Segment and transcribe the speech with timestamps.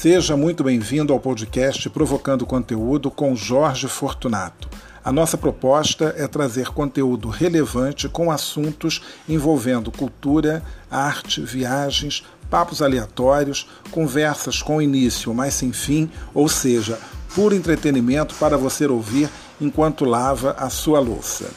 [0.00, 4.68] Seja muito bem-vindo ao podcast Provocando Conteúdo com Jorge Fortunato.
[5.04, 13.68] A nossa proposta é trazer conteúdo relevante com assuntos envolvendo cultura, arte, viagens, papos aleatórios,
[13.90, 16.96] conversas com início, mas sem fim, ou seja,
[17.34, 19.28] puro entretenimento para você ouvir
[19.60, 21.50] enquanto lava a sua louça.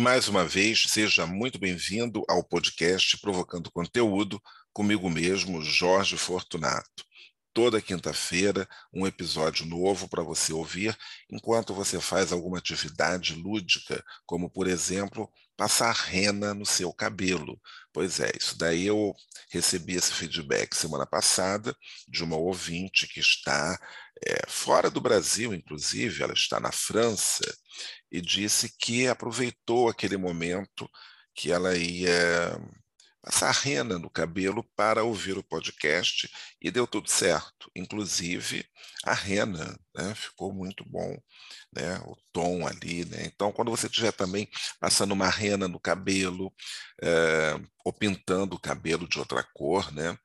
[0.00, 4.42] Mais uma vez, seja muito bem-vindo ao podcast Provocando Conteúdo,
[4.72, 7.04] comigo mesmo, Jorge Fortunato.
[7.52, 10.96] Toda quinta-feira, um episódio novo para você ouvir
[11.30, 17.60] enquanto você faz alguma atividade lúdica, como, por exemplo, passar rena no seu cabelo.
[17.92, 19.14] Pois é, isso daí eu
[19.50, 21.76] recebi esse feedback semana passada
[22.08, 23.78] de uma ouvinte que está
[24.26, 27.44] é, fora do Brasil, inclusive, ela está na França,
[28.10, 30.88] e disse que aproveitou aquele momento
[31.34, 32.58] que ela ia
[33.22, 37.70] passar rena no cabelo para ouvir o podcast e deu tudo certo.
[37.74, 38.64] Inclusive,
[39.04, 41.16] a rena né, ficou muito bom,
[41.74, 43.04] né, o tom ali.
[43.04, 43.24] Né?
[43.26, 46.52] Então, quando você estiver também passando uma rena no cabelo,
[47.02, 50.18] é, ou pintando o cabelo de outra cor, né,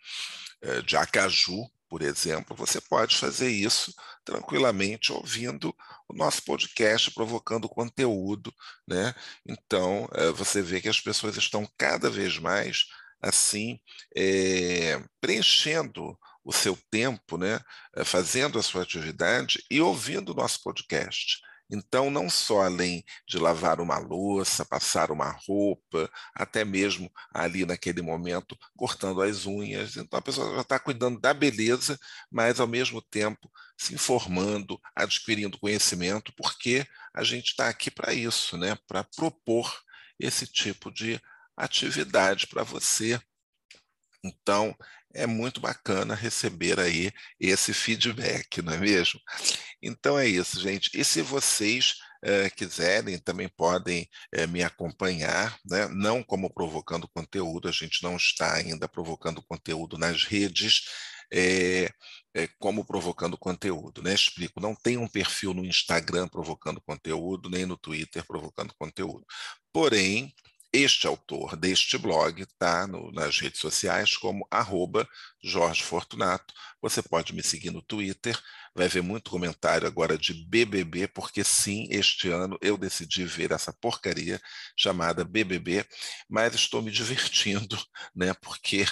[0.62, 3.94] é, de acaju, por exemplo, você pode fazer isso
[4.26, 5.74] tranquilamente ouvindo
[6.10, 8.54] o nosso podcast, provocando conteúdo,
[8.86, 9.16] né?
[9.48, 12.84] Então, eh, você vê que as pessoas estão cada vez mais
[13.22, 13.80] assim
[14.14, 17.62] é, preenchendo o seu tempo, né?
[17.96, 21.40] Eh, fazendo a sua atividade e ouvindo o nosso podcast.
[21.70, 28.02] Então, não só além de lavar uma louça, passar uma roupa, até mesmo ali naquele
[28.02, 29.98] momento cortando as unhas.
[29.98, 32.00] Então, a pessoa já está cuidando da beleza,
[32.32, 38.58] mas ao mesmo tempo se informando, adquirindo conhecimento, porque a gente está aqui para isso,
[38.58, 38.78] né?
[38.88, 39.72] para propor
[40.20, 41.20] esse tipo de
[41.58, 43.20] atividade para você.
[44.26, 44.76] Então,
[45.14, 49.20] é muito bacana receber aí esse feedback, não é mesmo?
[49.82, 50.90] Então é isso, gente.
[50.94, 55.88] E se vocês eh, quiserem, também podem eh, me acompanhar, né?
[55.90, 60.82] não como provocando conteúdo, a gente não está ainda provocando conteúdo nas redes,
[61.34, 61.90] é,
[62.60, 64.14] como provocando conteúdo, né?
[64.14, 69.26] Explico, não tem um perfil no Instagram provocando conteúdo, nem no Twitter provocando conteúdo.
[69.74, 70.34] Porém,
[70.74, 75.08] este autor deste blog está nas redes sociais como arroba
[75.44, 76.54] Jorge Fortunato.
[76.82, 78.38] Você pode me seguir no Twitter,
[78.76, 83.72] vai ver muito comentário agora de BBB, porque sim, este ano eu decidi ver essa
[83.74, 84.42] porcaria
[84.78, 85.86] chamada BBB,
[86.30, 87.78] mas estou me divertindo,
[88.16, 88.34] né?
[88.34, 88.86] Porque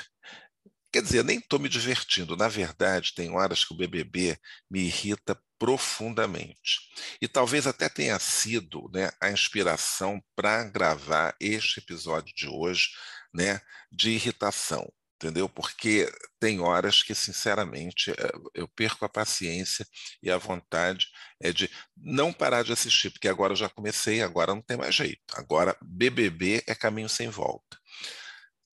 [0.93, 2.37] Quer dizer, nem estou me divertindo.
[2.37, 4.37] Na verdade, tem horas que o BBB
[4.69, 6.81] me irrita profundamente.
[7.21, 12.89] E talvez até tenha sido né, a inspiração para gravar este episódio de hoje
[13.33, 14.85] né, de irritação,
[15.15, 15.47] entendeu?
[15.47, 19.87] Porque tem horas que, sinceramente, eh, eu perco a paciência
[20.21, 21.07] e a vontade
[21.41, 24.93] é de não parar de assistir, porque agora eu já comecei, agora não tem mais
[24.93, 25.21] jeito.
[25.33, 27.77] Agora, BBB é caminho sem volta.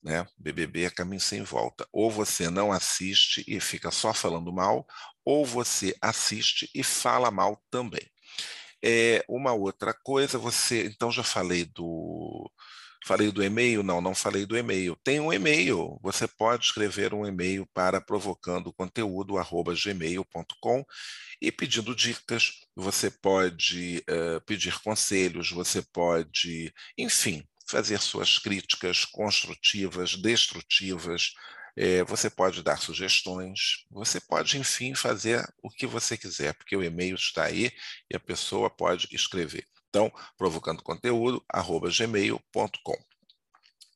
[0.03, 0.27] Né?
[0.39, 1.87] BBB é caminho sem volta.
[1.93, 4.87] Ou você não assiste e fica só falando mal,
[5.25, 8.09] ou você assiste e fala mal também.
[8.83, 10.87] É, uma outra coisa, você.
[10.87, 12.51] Então, já falei do.
[13.07, 13.83] Falei do e-mail?
[13.83, 14.97] Não, não falei do e-mail.
[15.03, 15.99] Tem um e-mail.
[16.03, 19.37] Você pode escrever um e-mail para provocando conteúdo
[19.75, 20.85] gmail.com
[21.41, 22.53] e pedindo dicas.
[22.77, 31.35] Você pode uh, pedir conselhos, você pode, enfim, fazer suas críticas construtivas, destrutivas,
[31.77, 36.83] é, você pode dar sugestões, você pode, enfim, fazer o que você quiser, porque o
[36.83, 37.73] e-mail está aí
[38.11, 39.67] e a pessoa pode escrever.
[39.89, 41.45] Então, provocando conteúdo,
[41.97, 42.97] gmail.com.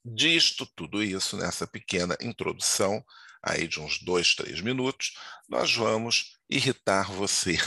[0.04, 3.04] Disto tudo isso, nessa pequena introdução,
[3.42, 5.14] aí de uns dois, três minutos,
[5.48, 7.58] nós vamos irritar você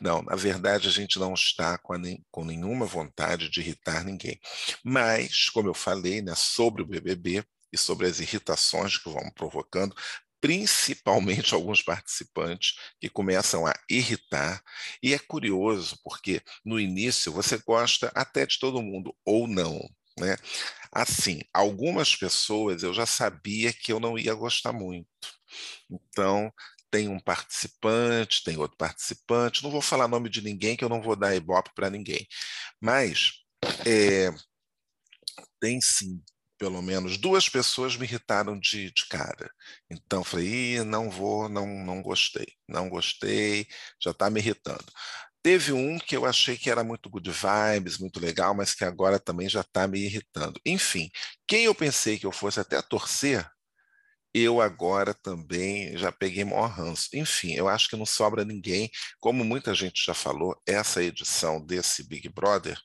[0.00, 4.40] não, na verdade a gente não está com, nem, com, nenhuma vontade de irritar ninguém.
[4.84, 9.94] Mas, como eu falei, né, sobre o BBB e sobre as irritações que vão provocando,
[10.40, 14.62] principalmente alguns participantes que começam a irritar.
[15.02, 19.80] E é curioso, porque no início você gosta até de todo mundo, ou não.
[20.18, 20.36] Né?
[20.92, 25.08] Assim, algumas pessoas eu já sabia que eu não ia gostar muito.
[25.90, 26.52] Então,
[26.96, 31.02] tem um participante, tem outro participante, não vou falar nome de ninguém, que eu não
[31.02, 32.26] vou dar ibope para ninguém,
[32.80, 33.32] mas
[33.86, 34.30] é,
[35.60, 36.22] tem sim,
[36.56, 39.50] pelo menos duas pessoas me irritaram de, de cara.
[39.90, 43.66] Então falei, não vou, não, não gostei, não gostei,
[44.02, 44.86] já está me irritando.
[45.42, 49.20] Teve um que eu achei que era muito good vibes, muito legal, mas que agora
[49.20, 50.58] também já está me irritando.
[50.64, 51.10] Enfim,
[51.46, 53.46] quem eu pensei que eu fosse até torcer,
[54.36, 57.08] eu agora também já peguei maior ranço.
[57.14, 58.90] Enfim, eu acho que não sobra ninguém.
[59.20, 62.78] Como muita gente já falou, essa edição desse Big Brother,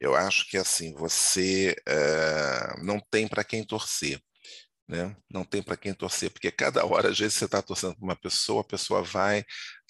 [0.00, 4.20] eu acho que assim, você uh, não tem para quem torcer.
[4.88, 5.14] Né?
[5.30, 8.16] Não tem para quem torcer, porque cada hora, às vezes, você está torcendo para uma
[8.16, 9.44] pessoa, a pessoa vai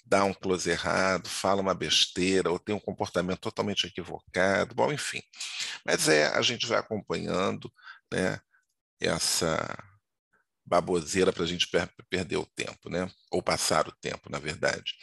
[0.05, 5.21] dá um close errado, fala uma besteira, ou tem um comportamento totalmente equivocado, bom, enfim.
[5.85, 7.71] Mas é, a gente vai acompanhando
[8.11, 8.39] né,
[8.99, 9.88] essa
[10.69, 13.09] baboseira para a gente per perder o tempo, né?
[13.31, 14.93] ou passar o tempo, na verdade.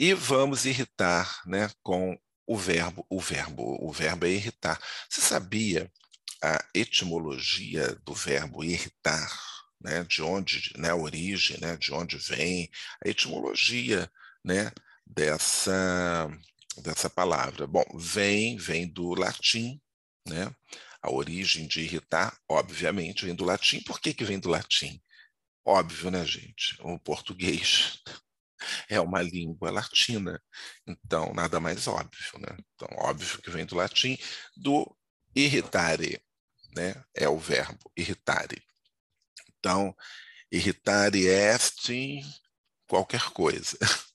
[0.00, 4.80] E vamos irritar né, com o verbo, o verbo, o verbo é irritar.
[5.08, 5.90] Você sabia
[6.42, 9.30] a etimologia do verbo irritar?
[9.80, 12.70] Né, de onde, né, a origem, né, de onde vem,
[13.04, 14.10] a etimologia
[14.42, 14.72] né,
[15.06, 16.26] dessa,
[16.78, 17.66] dessa palavra.
[17.66, 19.78] Bom, vem, vem do latim,
[20.26, 20.50] né?
[21.04, 23.82] A origem de irritar, obviamente, vem do latim.
[23.82, 25.02] Por que, que vem do latim?
[25.66, 26.76] Óbvio, né, gente?
[26.80, 28.00] O português
[28.88, 30.42] é uma língua latina,
[30.86, 32.56] então nada mais óbvio, né?
[32.74, 34.18] Então, óbvio que vem do latim,
[34.56, 34.96] do
[35.36, 36.20] irritare,
[36.76, 36.94] né?
[37.14, 38.62] É o verbo irritare.
[39.58, 39.94] Então,
[40.52, 41.90] irritare est
[42.88, 43.78] qualquer coisa.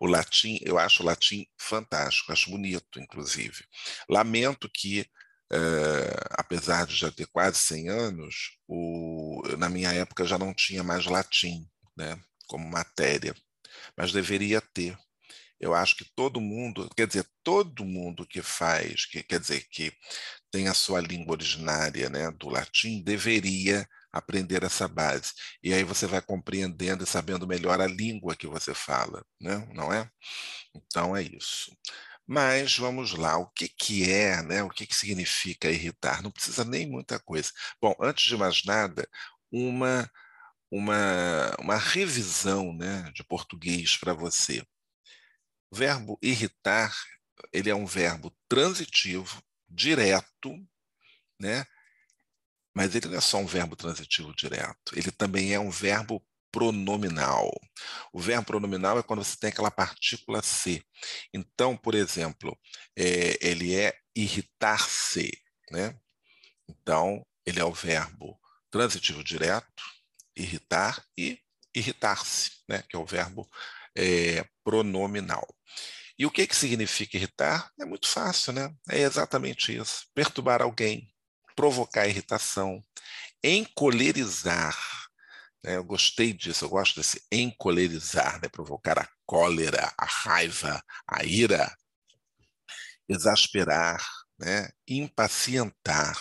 [0.00, 3.64] O latim, eu acho o latim fantástico, acho bonito, inclusive.
[4.08, 5.06] Lamento que,
[5.52, 10.82] uh, apesar de já ter quase 100 anos, o, na minha época já não tinha
[10.82, 11.66] mais latim
[11.96, 13.34] né, como matéria,
[13.96, 14.96] mas deveria ter.
[15.60, 19.92] Eu acho que todo mundo, quer dizer, todo mundo que faz, que quer dizer, que
[20.50, 25.32] tem a sua língua originária né, do latim, deveria aprender essa base.
[25.62, 29.66] E aí você vai compreendendo e sabendo melhor a língua que você fala, né?
[29.72, 30.10] não é?
[30.74, 31.70] Então é isso.
[32.26, 34.62] Mas vamos lá, o que, que é, né?
[34.62, 36.22] o que, que significa irritar?
[36.22, 37.50] Não precisa nem muita coisa.
[37.80, 39.08] Bom, antes de mais nada,
[39.50, 40.10] uma,
[40.70, 44.64] uma, uma revisão né, de português para você.
[45.70, 46.94] O verbo irritar,
[47.52, 50.54] ele é um verbo transitivo, direto,
[51.40, 51.64] né?
[52.74, 57.50] Mas ele não é só um verbo transitivo direto, ele também é um verbo pronominal.
[58.12, 60.84] O verbo pronominal é quando você tem aquela partícula se.
[61.32, 62.56] Então, por exemplo,
[62.96, 65.30] é, ele é irritar-se,
[65.70, 65.98] né?
[66.68, 68.38] Então, ele é o verbo
[68.70, 69.82] transitivo direto,
[70.36, 71.38] irritar e
[71.74, 72.84] irritar-se, né?
[72.88, 73.48] Que é o verbo
[73.96, 75.46] é, pronominal.
[76.18, 77.70] E o que, que significa irritar?
[77.80, 78.72] É muito fácil, né?
[78.90, 81.08] É exatamente isso: perturbar alguém,
[81.56, 82.82] provocar irritação,
[83.42, 84.76] encolerizar.
[85.64, 85.76] Né?
[85.76, 88.48] Eu gostei disso, eu gosto desse encolerizar, né?
[88.48, 91.74] provocar a cólera, a raiva, a ira,
[93.08, 94.04] exasperar,
[94.38, 94.68] né?
[94.86, 96.18] impacientar.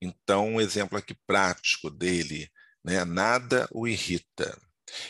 [0.00, 2.50] Então, um exemplo aqui prático dele,
[2.84, 3.04] né?
[3.04, 4.58] nada o irrita.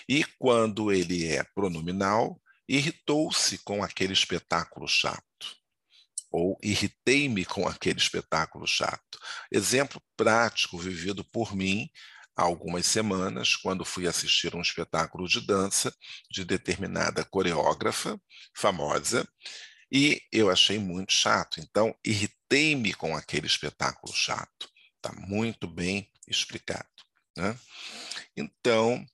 [0.09, 5.65] E quando ele é pronominal, irritou-se com aquele espetáculo chato
[6.31, 9.21] ou irritei-me com aquele espetáculo chato.
[9.53, 11.89] Exemplo prático vivido por mim
[12.37, 15.95] há algumas semanas, quando fui assistir um espetáculo de dança
[16.31, 18.21] de determinada coreógrafa
[18.55, 19.27] famosa,
[19.91, 21.61] e eu achei muito chato.
[21.61, 24.69] Então, irritei-me com aquele espetáculo chato.
[24.97, 26.89] Está muito bem explicado.
[27.37, 27.57] Né?
[28.37, 29.05] Então,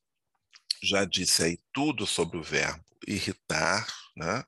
[0.83, 4.45] já disse aí tudo sobre o verbo irritar, né?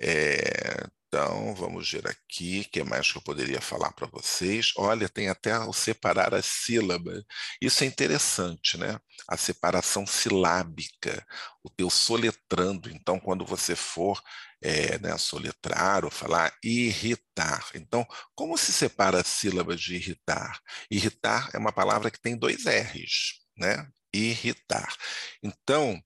[0.00, 4.72] É, então, vamos ver aqui, o que mais que eu poderia falar para vocês?
[4.76, 7.22] Olha, tem até o separar as sílabas.
[7.62, 8.98] Isso é interessante, né?
[9.28, 11.24] A separação silábica,
[11.62, 12.90] o teu soletrando.
[12.90, 14.20] Então, quando você for
[14.60, 17.70] é, né, soletrar ou falar irritar.
[17.76, 18.04] Então,
[18.34, 20.60] como se separa a sílaba de irritar?
[20.90, 23.88] Irritar é uma palavra que tem dois R's, né?
[24.12, 24.96] Irritar.
[25.40, 26.02] Então,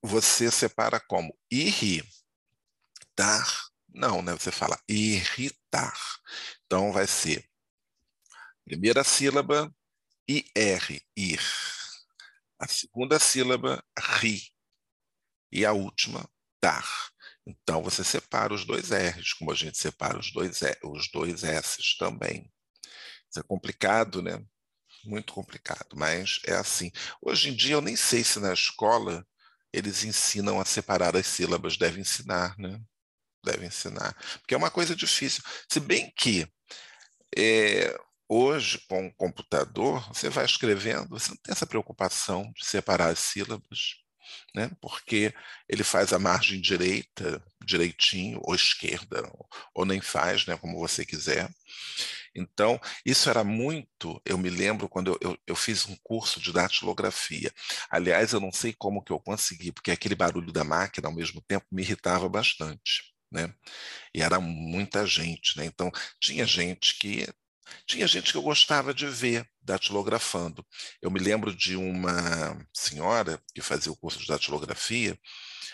[0.00, 2.06] você separa como irritar
[3.96, 4.32] não, né?
[4.32, 5.96] Você fala irritar.
[6.64, 7.44] Então vai ser
[8.64, 9.72] primeira sílaba
[10.28, 11.40] IR, ir.
[12.58, 14.42] A segunda sílaba ri.
[15.52, 16.28] E a última
[16.62, 16.86] dar.
[17.46, 21.96] Então você separa os dois R's, como a gente separa os dois, os dois S's
[21.96, 22.52] também.
[23.30, 24.44] Isso é complicado, né?
[25.04, 26.90] Muito complicado, mas é assim.
[27.22, 29.24] Hoje em dia eu nem sei se na escola
[29.72, 32.80] eles ensinam a separar as sílabas, devem ensinar, né?
[33.46, 35.42] Deve ensinar, porque é uma coisa difícil.
[35.68, 36.46] Se bem que
[37.36, 37.96] é,
[38.28, 43.18] hoje, com o computador, você vai escrevendo, você não tem essa preocupação de separar as
[43.18, 43.96] sílabas.
[44.54, 44.70] né?
[44.80, 45.32] porque
[45.68, 49.22] ele faz a margem direita direitinho, ou esquerda,
[49.74, 50.56] ou nem faz, né?
[50.56, 51.50] como você quiser.
[52.34, 54.20] Então, isso era muito.
[54.24, 57.52] Eu me lembro quando eu, eu, eu, fiz um curso de datilografia.
[57.90, 61.40] Aliás, eu não sei como que eu consegui, porque aquele barulho da máquina, ao mesmo
[61.42, 63.15] tempo, me irritava bastante.
[63.30, 63.52] Né?
[64.14, 65.56] E era muita gente.
[65.58, 65.66] Né?
[65.66, 65.90] Então,
[66.20, 67.26] tinha gente que.
[67.84, 70.64] Tinha gente que eu gostava de ver datilografando.
[71.02, 75.18] Eu me lembro de uma senhora que fazia o curso de datilografia,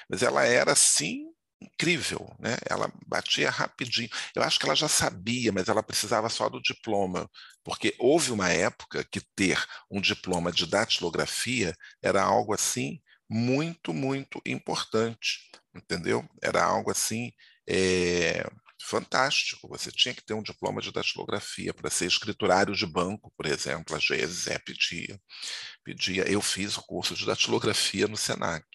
[0.09, 1.27] mas ela era assim
[1.63, 2.57] incrível, né?
[2.69, 4.09] Ela batia rapidinho.
[4.35, 7.31] Eu acho que ela já sabia, mas ela precisava só do diploma,
[7.63, 13.01] porque houve uma época que ter um diploma de datilografia era algo assim
[13.33, 16.29] muito, muito importante, entendeu?
[16.43, 17.33] Era algo assim
[17.67, 18.45] é,
[18.83, 19.69] fantástico.
[19.69, 23.97] Você tinha que ter um diploma de datilografia para ser escriturário de banco, por exemplo.
[23.97, 25.19] Às vezes é pedia,
[25.83, 26.31] pedia.
[26.31, 28.67] Eu fiz o curso de datilografia no Senac.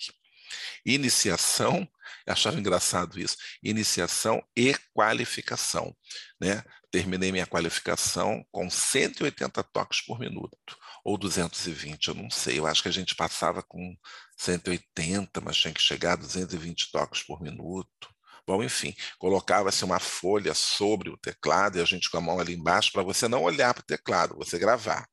[0.86, 1.88] Iniciação,
[2.26, 5.96] achava engraçado isso, iniciação e qualificação.
[6.42, 6.64] Né?
[6.90, 12.60] Terminei minha qualificação com 180 toques por minuto, ou 220, eu não sei.
[12.60, 13.96] Eu acho que a gente passava com
[14.36, 18.14] 180, mas tinha que chegar a 220 toques por minuto.
[18.46, 22.56] Bom, enfim, colocava-se uma folha sobre o teclado e a gente com a mão ali
[22.56, 25.08] embaixo para você não olhar para o teclado, você gravar.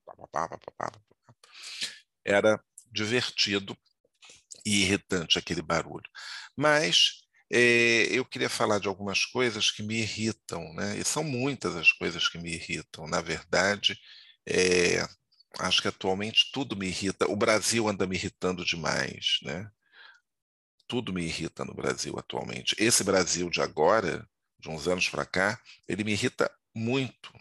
[2.24, 2.60] Era
[2.90, 3.76] divertido
[4.66, 6.10] e irritante aquele barulho.
[6.56, 7.22] Mas
[7.52, 10.98] é, eu queria falar de algumas coisas que me irritam, né?
[10.98, 13.06] e são muitas as coisas que me irritam.
[13.06, 13.96] Na verdade,
[14.48, 15.06] é,
[15.58, 17.30] acho que atualmente tudo me irrita.
[17.30, 19.38] O Brasil anda me irritando demais.
[19.42, 19.70] Né?
[20.86, 22.74] Tudo me irrita no Brasil atualmente.
[22.78, 27.32] Esse Brasil de agora, de uns anos para cá, ele me irrita muito,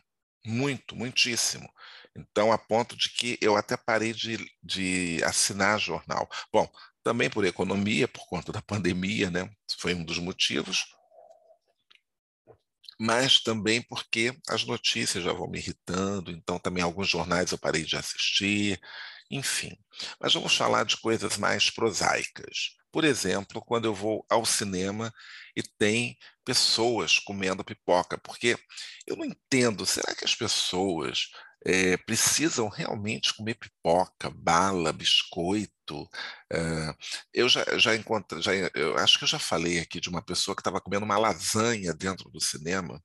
[0.46, 1.70] muito, muitíssimo.
[2.16, 6.30] Então, a ponto de que eu até parei de, de assinar jornal.
[6.52, 6.70] Bom,
[7.04, 9.50] também por economia, por conta da pandemia, né?
[9.78, 10.86] foi um dos motivos,
[13.04, 17.84] mas também porque as notícias já vão me irritando, então também alguns jornais eu parei
[17.84, 18.80] de assistir,
[19.30, 19.78] enfim.
[20.22, 22.78] Mas vamos falar de coisas mais prosaicas.
[22.94, 25.14] Por exemplo, quando eu vou ao cinema
[25.54, 28.58] e tem pessoas comendo pipoca, porque
[29.06, 31.28] eu não entendo, será que as pessoas
[31.66, 36.10] é, precisam realmente comer pipoca, bala, biscoito.
[36.52, 36.96] É,
[37.34, 40.56] eu já, já encontrei, já, eu acho que eu já falei aqui de uma pessoa
[40.56, 43.02] que estava comendo uma lasanha dentro do cinema,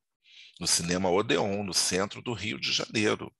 [0.60, 3.32] no cinema Odeon, no centro do Rio de Janeiro.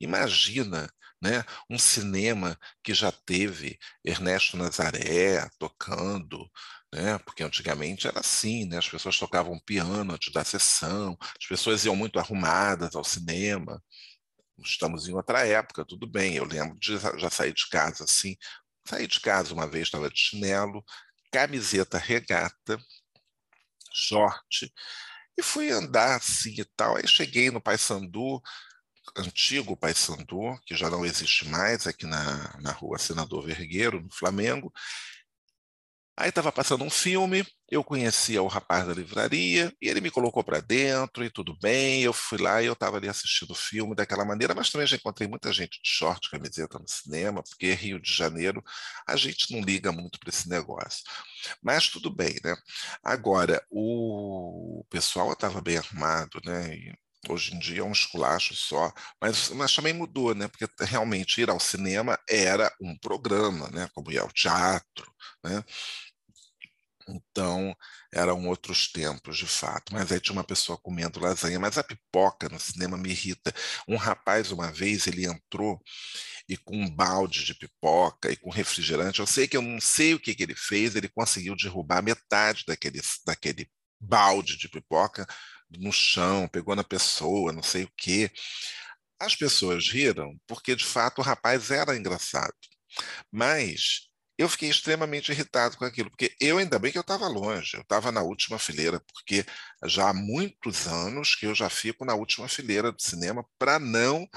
[0.00, 0.88] Imagina
[1.22, 6.48] né, um cinema que já teve Ernesto Nazaré tocando,
[6.92, 7.18] né?
[7.18, 8.78] Porque antigamente era assim, né?
[8.78, 13.82] As pessoas tocavam piano antes da sessão, as pessoas iam muito arrumadas ao cinema,
[14.62, 16.34] estamos em outra época, tudo bem.
[16.36, 18.36] Eu lembro de já sair de casa assim.
[18.86, 20.82] Saí de casa uma vez, estava de chinelo,
[21.30, 22.78] camiseta regata,
[23.92, 24.72] short,
[25.36, 26.96] e fui andar assim e tal.
[26.96, 28.40] Aí cheguei no Paysandu,
[29.16, 34.72] antigo Paysandu, que já não existe mais, aqui na, na rua Senador Vergueiro, no Flamengo,
[36.20, 40.42] Aí estava passando um filme, eu conhecia o rapaz da livraria e ele me colocou
[40.42, 42.02] para dentro e tudo bem.
[42.02, 44.96] Eu fui lá e eu estava ali assistindo o filme daquela maneira, mas também já
[44.96, 48.60] encontrei muita gente de short, camiseta no cinema, porque Rio de Janeiro
[49.06, 51.04] a gente não liga muito para esse negócio.
[51.62, 52.56] Mas tudo bem, né?
[53.00, 56.74] Agora, o pessoal estava bem armado, né?
[56.74, 56.92] E
[57.28, 60.48] hoje em dia é um esculacho só, mas, mas também mudou, né?
[60.48, 63.88] Porque realmente ir ao cinema era um programa, né?
[63.94, 65.06] Como ir ao teatro,
[65.44, 65.62] né?
[67.08, 67.74] Então,
[68.12, 69.92] eram outros tempos, de fato.
[69.92, 71.58] Mas aí tinha uma pessoa comendo lasanha.
[71.58, 73.52] Mas a pipoca no cinema me irrita.
[73.88, 75.80] Um rapaz, uma vez, ele entrou
[76.48, 79.20] e com um balde de pipoca e com refrigerante.
[79.20, 82.64] Eu sei que eu não sei o que, que ele fez, ele conseguiu derrubar metade
[82.66, 85.26] daquele, daquele balde de pipoca
[85.70, 88.30] no chão, pegou na pessoa, não sei o quê.
[89.20, 92.54] As pessoas riram porque, de fato, o rapaz era engraçado.
[93.30, 94.07] Mas
[94.38, 97.82] eu fiquei extremamente irritado com aquilo, porque eu ainda bem que eu estava longe, eu
[97.82, 99.44] estava na última fileira, porque
[99.84, 104.28] já há muitos anos que eu já fico na última fileira do cinema para não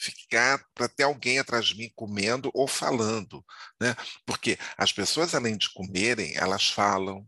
[0.00, 3.44] ficar, para ter alguém atrás de mim comendo ou falando,
[3.80, 3.94] né?
[4.26, 7.26] Porque as pessoas além de comerem, elas falam.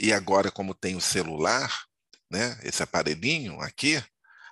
[0.00, 1.84] E agora como tem o celular,
[2.30, 4.02] né, esse aparelhinho aqui,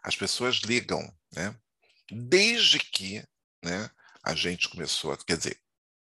[0.02, 1.56] as pessoas ligam, né?
[2.11, 3.25] Desde que,
[3.64, 3.90] né,
[4.23, 5.58] a gente começou, quer dizer,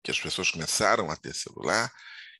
[0.03, 1.91] que as pessoas começaram a ter celular,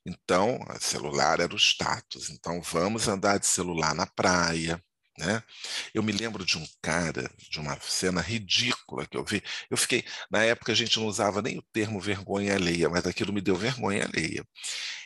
[0.05, 2.29] então celular era o status.
[2.29, 4.81] Então vamos andar de celular na praia,
[5.17, 5.43] Né?
[5.93, 9.43] Eu me lembro de um cara, de uma cena ridícula que eu vi.
[9.69, 13.31] Eu fiquei, na época a gente não usava nem o termo vergonha alheia, mas aquilo
[13.31, 14.43] me deu vergonha alheia.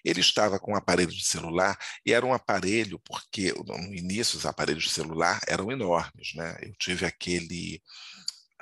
[0.05, 4.45] Ele estava com um aparelho de celular e era um aparelho porque no início os
[4.45, 6.57] aparelhos de celular eram enormes, né?
[6.61, 7.81] Eu tive aquele,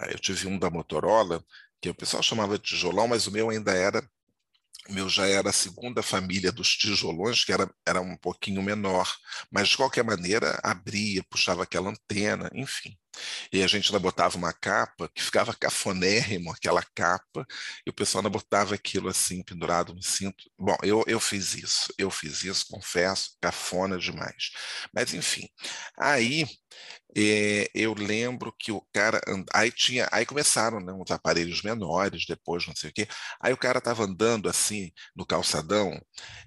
[0.09, 1.43] eu tive um da Motorola
[1.85, 4.07] que o pessoal chamava de tijolão, mas o meu ainda era
[4.87, 9.11] o meu já era a segunda família dos tijolões, que era, era um pouquinho menor,
[9.51, 12.95] mas de qualquer maneira abria, puxava aquela antena, enfim.
[13.51, 17.45] E a gente ainda botava uma capa que ficava cafonérrimo, aquela capa,
[17.86, 20.50] e o pessoal ainda botava aquilo assim, pendurado no cinto.
[20.57, 24.51] Bom, eu, eu fiz isso, eu fiz isso, confesso, cafona demais.
[24.93, 25.48] Mas enfim,
[25.98, 26.45] aí
[27.17, 29.22] é, eu lembro que o cara.
[29.53, 30.07] Aí tinha.
[30.12, 33.07] Aí começaram né, uns aparelhos menores, depois não sei o quê.
[33.41, 35.98] Aí o cara estava andando assim no calçadão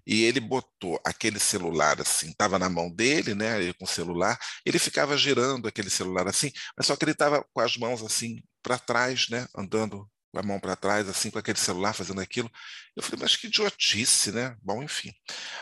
[0.06, 3.62] e ele botou aquele celular assim, estava na mão dele, né?
[3.62, 7.44] Ele com o celular, ele ficava girando aquele celular assim, mas só que ele estava
[7.52, 9.46] com as mãos assim para trás, né?
[9.56, 12.50] Andando com a mão para trás, assim, com aquele celular, fazendo aquilo.
[12.96, 14.56] Eu falei, mas que idiotice, né?
[14.62, 15.12] Bom, enfim.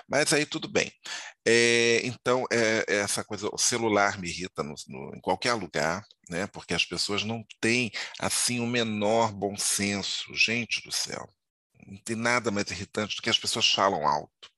[0.09, 0.93] Mas aí tudo bem.
[1.47, 6.05] É, então, é, é essa coisa, o celular me irrita no, no, em qualquer lugar,
[6.29, 6.47] né?
[6.49, 10.35] Porque as pessoas não têm, assim, o menor bom senso.
[10.35, 11.29] Gente do céu,
[11.87, 14.51] não tem nada mais irritante do que as pessoas falam alto.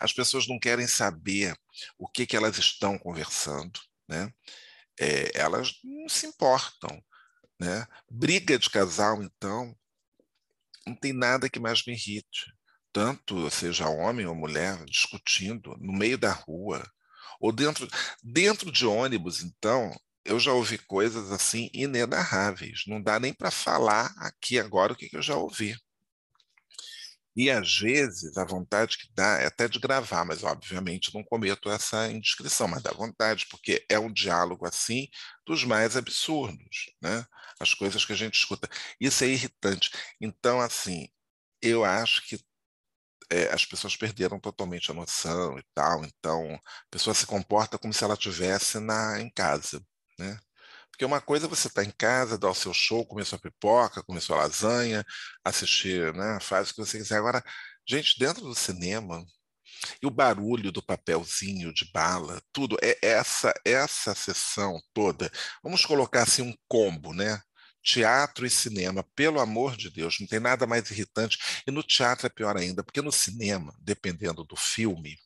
[0.00, 1.54] As pessoas não querem saber
[1.98, 4.32] o que, que elas estão conversando, né?
[4.98, 7.02] É, elas não se importam.
[7.58, 7.86] Né?
[8.10, 9.74] Briga de casal, então,
[10.86, 12.52] não tem nada que mais me irrite.
[12.92, 16.82] Tanto seja homem ou mulher discutindo no meio da rua,
[17.40, 17.86] ou dentro,
[18.22, 22.82] dentro de ônibus, então, eu já ouvi coisas assim inenarráveis.
[22.86, 25.76] Não dá nem para falar aqui agora o que, que eu já ouvi.
[27.36, 31.70] E às vezes a vontade que dá é até de gravar, mas obviamente não cometo
[31.70, 35.08] essa indiscrição, mas dá vontade, porque é um diálogo assim
[35.46, 37.26] dos mais absurdos, né?
[37.60, 38.68] As coisas que a gente escuta.
[39.00, 39.90] Isso é irritante.
[40.20, 41.08] Então, assim,
[41.62, 42.38] eu acho que
[43.30, 46.04] é, as pessoas perderam totalmente a noção e tal.
[46.04, 46.60] Então, a
[46.90, 49.84] pessoa se comporta como se ela estivesse na, em casa,
[50.18, 50.38] né?
[50.96, 53.38] Porque uma coisa é você estar tá em casa, dar o seu show, comer sua
[53.38, 55.04] pipoca, comer sua lasanha,
[55.44, 56.38] assistir, né?
[56.40, 57.18] faz o que você quiser.
[57.18, 57.44] Agora,
[57.86, 59.22] gente, dentro do cinema,
[60.02, 65.30] e o barulho do papelzinho de bala, tudo, é essa essa sessão toda.
[65.62, 67.42] Vamos colocar assim um combo, né?
[67.82, 71.38] Teatro e cinema, pelo amor de Deus, não tem nada mais irritante.
[71.66, 75.18] E no teatro é pior ainda, porque no cinema, dependendo do filme,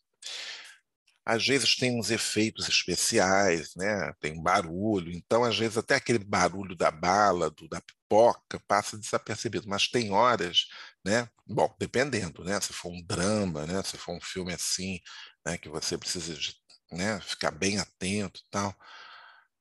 [1.30, 4.12] às vezes tem uns efeitos especiais, né?
[4.20, 9.68] tem barulho, então às vezes até aquele barulho da bala, do, da pipoca, passa desapercebido,
[9.68, 10.66] mas tem horas,
[11.04, 11.28] né?
[11.46, 12.60] bom, dependendo, né?
[12.60, 13.80] se for um drama, né?
[13.84, 14.98] se for um filme assim,
[15.46, 15.56] né?
[15.56, 16.52] que você precisa de,
[16.90, 17.20] né?
[17.20, 18.74] ficar bem atento e tal.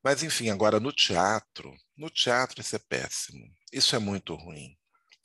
[0.04, 4.76] Mas enfim, agora no teatro, no teatro isso é péssimo, isso é muito ruim.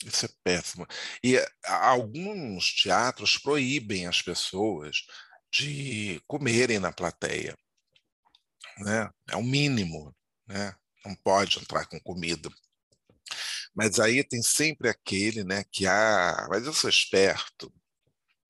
[0.05, 0.85] Isso é péssimo.
[1.23, 4.97] E alguns teatros proíbem as pessoas
[5.57, 7.57] de comerem na plateia.
[8.79, 9.09] Né?
[9.29, 10.13] É o mínimo,
[10.47, 10.75] né?
[11.05, 12.49] não pode entrar com comida.
[13.73, 17.71] Mas aí tem sempre aquele né, que, ah, mas eu sou esperto,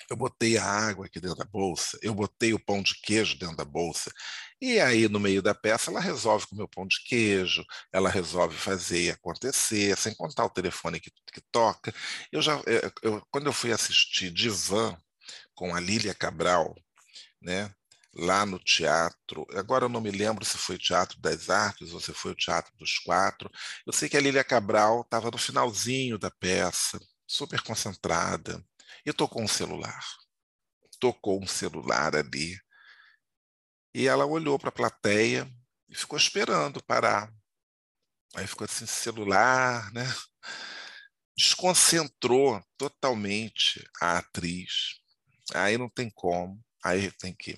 [0.10, 3.56] eu botei a água aqui dentro da bolsa, eu botei o pão de queijo dentro
[3.56, 4.12] da bolsa.
[4.62, 8.56] E aí, no meio da peça, ela resolve comer o pão de queijo, ela resolve
[8.56, 11.94] fazer acontecer, sem contar o telefone que, que toca.
[12.32, 14.96] Eu já, eu, eu, quando eu fui assistir Divan
[15.56, 16.76] com a Lília Cabral,
[17.46, 17.74] né?
[18.16, 19.46] lá no teatro.
[19.54, 22.36] Agora eu não me lembro se foi o Teatro das Artes ou se foi o
[22.36, 23.52] Teatro dos Quatro.
[23.86, 28.64] Eu sei que a Lília Cabral estava no finalzinho da peça, super concentrada,
[29.06, 30.04] e tocou um celular.
[31.00, 32.58] Tocou um celular ali.
[33.94, 35.50] E ela olhou para a plateia
[35.90, 37.32] e ficou esperando parar.
[38.36, 40.04] Aí ficou assim, celular, né?
[41.38, 45.00] Desconcentrou totalmente a atriz.
[45.54, 47.58] Aí não tem como aí tem que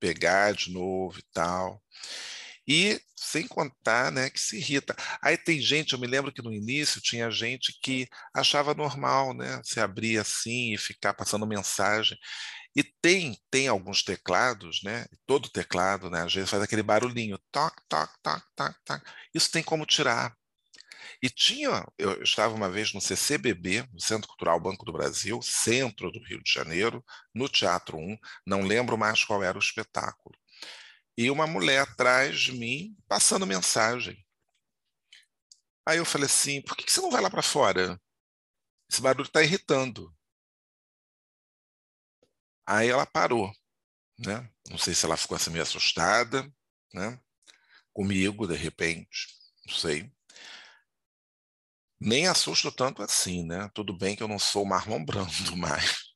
[0.00, 1.82] pegar de novo e tal.
[2.66, 4.94] E sem contar né, que se irrita.
[5.22, 9.60] Aí tem gente, eu me lembro que no início tinha gente que achava normal, né?
[9.64, 12.18] Se abrir assim e ficar passando mensagem.
[12.76, 15.06] E tem, tem alguns teclados, né?
[15.26, 16.22] Todo teclado, né?
[16.22, 19.02] Às vezes faz aquele barulhinho, toc, toc, toc, toc, toc.
[19.34, 20.36] Isso tem como tirar.
[21.22, 26.10] E tinha, eu estava uma vez no CCBB, no Centro Cultural Banco do Brasil, centro
[26.10, 30.36] do Rio de Janeiro, no Teatro 1, não lembro mais qual era o espetáculo.
[31.16, 34.24] E uma mulher atrás de mim passando mensagem.
[35.86, 38.00] Aí eu falei assim: por que você não vai lá para fora?
[38.90, 40.14] Esse barulho está irritando.
[42.66, 43.52] Aí ela parou.
[44.18, 44.48] Né?
[44.68, 46.50] Não sei se ela ficou assim meio assustada,
[46.94, 47.18] né?
[47.92, 49.28] comigo, de repente,
[49.66, 50.10] não sei.
[52.00, 53.70] Nem assusto tanto assim, né?
[53.74, 56.10] Tudo bem que eu não sou Marlon Brando, mas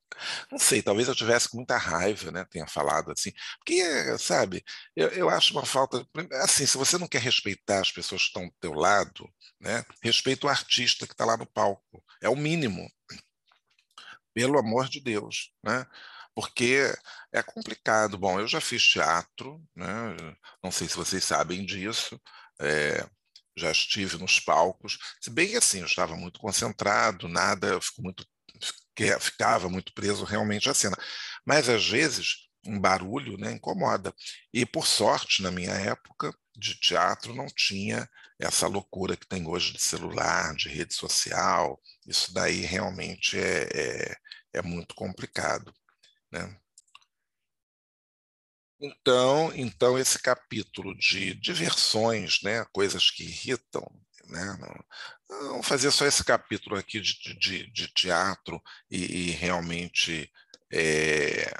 [0.51, 2.45] não sei, talvez eu tivesse com muita raiva, né?
[2.51, 3.83] Tenha falado assim, porque,
[4.19, 4.65] sabe,
[4.97, 6.07] eu, eu acho uma falta.
[6.43, 9.29] Assim, se você não quer respeitar as pessoas que estão do teu lado,
[9.61, 9.85] né?
[10.03, 12.89] Respeita o artista que está lá no palco, é o mínimo.
[14.33, 15.87] Pelo amor de Deus, né?
[16.35, 16.93] porque
[17.33, 18.19] é complicado.
[18.19, 20.17] Bom, eu já fiz teatro, né?
[20.63, 22.21] não sei se vocês sabem disso,
[22.61, 23.07] é,
[23.57, 28.27] já estive nos palcos, se bem assim, eu estava muito concentrado, nada, eu fico muito,
[29.21, 30.97] ficava muito preso realmente à cena.
[31.47, 34.15] Mas às vezes um barulho né, incomoda.
[34.53, 39.73] E por sorte, na minha época de teatro, não tinha essa loucura que tem hoje
[39.73, 41.81] de celular, de rede social.
[42.07, 44.17] Isso daí realmente é, é,
[44.55, 45.73] é muito complicado.
[46.31, 46.57] Né?
[48.81, 53.83] Então, então, esse capítulo de diversões, né, coisas que irritam,
[54.27, 58.61] né, não, não fazer só esse capítulo aqui de, de, de teatro
[58.91, 60.31] e, e realmente
[60.73, 61.55] é,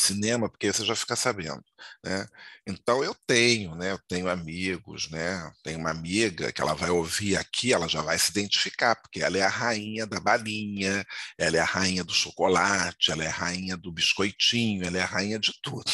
[0.00, 1.64] cinema, porque você já fica sabendo,
[2.04, 2.26] né?
[2.66, 3.92] Então eu tenho, né?
[3.92, 5.50] Eu tenho amigos, né?
[5.62, 9.38] Tenho uma amiga que ela vai ouvir aqui, ela já vai se identificar, porque ela
[9.38, 11.04] é a rainha da balinha,
[11.38, 15.06] ela é a rainha do chocolate, ela é a rainha do biscoitinho, ela é a
[15.06, 15.90] rainha de tudo.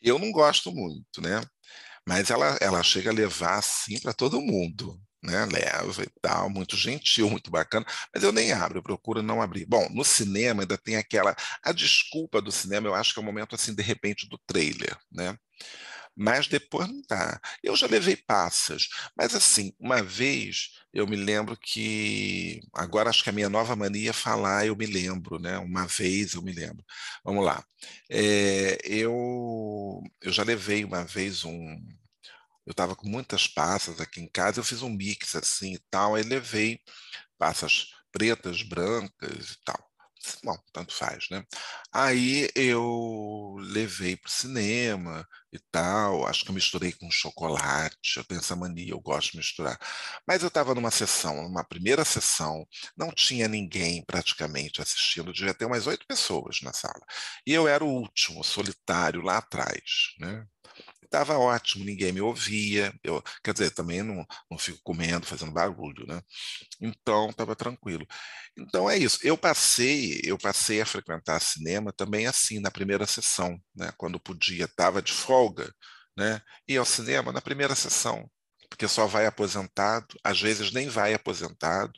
[0.00, 1.42] Eu não gosto muito, né?
[2.06, 6.76] Mas ela, ela chega a levar assim para todo mundo, né, leva e tal, muito
[6.76, 9.66] gentil, muito bacana, mas eu nem abro, eu procuro não abrir.
[9.66, 13.24] Bom, no cinema ainda tem aquela, a desculpa do cinema, eu acho que é o
[13.24, 15.36] momento assim, de repente, do trailer, né?
[16.16, 17.40] Mas depois não dá.
[17.62, 23.30] Eu já levei passas, mas assim, uma vez eu me lembro que, agora acho que
[23.30, 25.58] a minha nova mania é falar, eu me lembro, né?
[25.58, 26.84] Uma vez eu me lembro.
[27.24, 27.64] Vamos lá.
[28.10, 31.78] É, eu, eu já levei uma vez um,
[32.68, 36.14] eu estava com muitas passas aqui em casa, eu fiz um mix assim e tal,
[36.14, 36.78] aí levei
[37.38, 39.88] passas pretas, brancas e tal.
[40.44, 41.42] Bom, tanto faz, né?
[41.92, 46.26] Aí eu levei para o cinema e tal.
[46.26, 48.18] Acho que eu misturei com chocolate.
[48.18, 49.78] Eu tenho essa mania, eu gosto de misturar.
[50.26, 55.64] Mas eu estava numa sessão, numa primeira sessão, não tinha ninguém praticamente assistindo, devia ter
[55.64, 57.00] umas oito pessoas na sala.
[57.46, 60.44] E eu era o último, solitário lá atrás, né?
[61.08, 66.06] Estava ótimo, ninguém me ouvia, eu, quer dizer, também não, não fico comendo, fazendo barulho,
[66.06, 66.22] né?
[66.80, 68.06] Então estava tranquilo.
[68.56, 69.18] Então é isso.
[69.22, 73.92] Eu passei, eu passei a frequentar cinema também assim na primeira sessão, né?
[73.96, 75.72] Quando podia, estava de folga,
[76.16, 76.40] né?
[76.68, 78.30] Ia ao cinema na primeira sessão,
[78.68, 81.92] porque só vai aposentado, às vezes nem vai aposentado,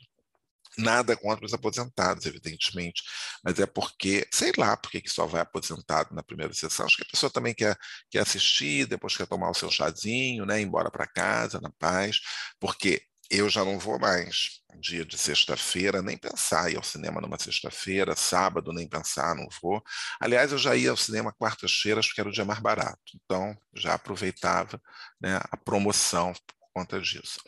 [0.77, 3.03] Nada contra os aposentados, evidentemente,
[3.43, 6.85] mas é porque, sei lá, porque que só vai aposentado na primeira sessão.
[6.85, 7.75] Acho que a pessoa também quer,
[8.09, 12.19] quer assistir, depois quer tomar o seu chazinho, né, ir embora para casa, na paz,
[12.59, 17.39] porque eu já não vou mais dia de sexta-feira, nem pensar ir ao cinema numa
[17.39, 19.81] sexta-feira, sábado, nem pensar, não vou.
[20.19, 23.93] Aliás, eu já ia ao cinema quartas-feiras, porque era o dia mais barato, então já
[23.93, 24.81] aproveitava
[25.21, 26.33] né, a promoção
[26.73, 27.39] conta disso.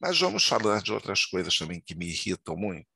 [0.00, 2.86] Mas vamos falar de outras coisas também que me irritam muito.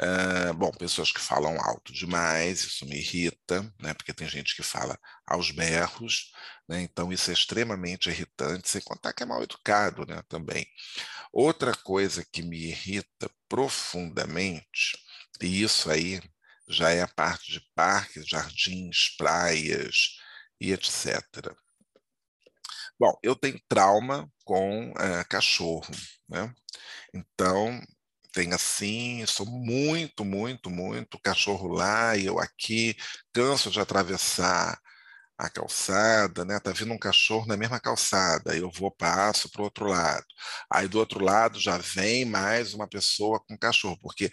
[0.00, 4.62] Uh, bom, pessoas que falam alto demais, isso me irrita, né, porque tem gente que
[4.62, 6.32] fala aos berros,
[6.68, 10.66] né, então isso é extremamente irritante, sem contar que é mal educado né, também.
[11.32, 14.98] Outra coisa que me irrita profundamente,
[15.40, 16.20] e isso aí
[16.68, 20.16] já é a parte de parques, jardins, praias
[20.60, 21.54] e etc.
[22.98, 25.84] Bom, eu tenho trauma com é, cachorro,
[26.28, 26.52] né?
[27.14, 27.80] Então,
[28.32, 32.96] tem assim, sou muito, muito, muito cachorro lá e eu aqui,
[33.32, 34.78] canso de atravessar
[35.38, 36.60] a calçada, né?
[36.60, 40.24] Tá vindo um cachorro na mesma calçada, eu vou passo para o outro lado.
[40.72, 44.30] Aí do outro lado já vem mais uma pessoa com cachorro, porque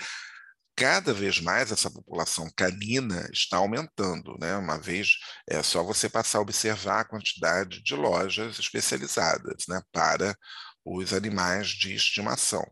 [0.75, 4.37] cada vez mais essa população canina está aumentando.
[4.39, 4.55] Né?
[4.57, 10.37] Uma vez é só você passar a observar a quantidade de lojas especializadas né, para
[10.85, 12.63] os animais de estimação.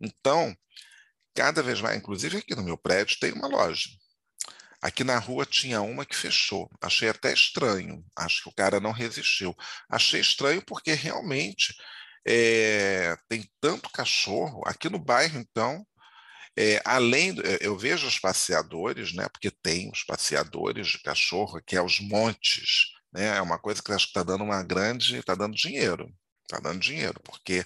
[0.00, 0.54] Então,
[1.34, 3.88] cada vez mais, inclusive aqui no meu prédio tem uma loja.
[4.80, 6.68] Aqui na rua tinha uma que fechou.
[6.80, 8.04] Achei até estranho.
[8.16, 9.54] Acho que o cara não resistiu.
[9.88, 11.72] Achei estranho porque realmente
[12.26, 14.60] é, tem tanto cachorro.
[14.66, 15.86] Aqui no bairro, então,
[16.58, 21.76] é, além, eh, eu vejo os passeadores, né, porque tem os passeadores de cachorro, que
[21.76, 25.34] é os montes, né, é uma coisa que acho que está dando uma grande, está
[25.34, 26.08] dando dinheiro,
[26.44, 27.64] está dando dinheiro, porque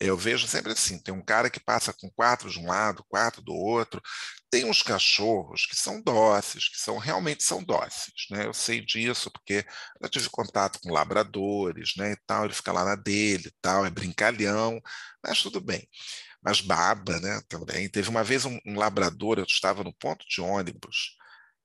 [0.00, 3.42] Eu vejo sempre assim: tem um cara que passa com quatro de um lado, quatro
[3.42, 4.00] do outro.
[4.50, 8.46] Tem uns cachorros que são dóceis, que são realmente são dóceis, né?
[8.46, 9.64] Eu sei disso porque
[10.00, 12.12] eu tive contato com labradores, né?
[12.12, 14.80] E tal, ele fica lá na dele, tal, é brincalhão,
[15.22, 15.86] mas tudo bem.
[16.48, 17.42] Mas baba, né?
[17.46, 21.14] Também teve uma vez um, um labrador, eu estava no ponto de ônibus,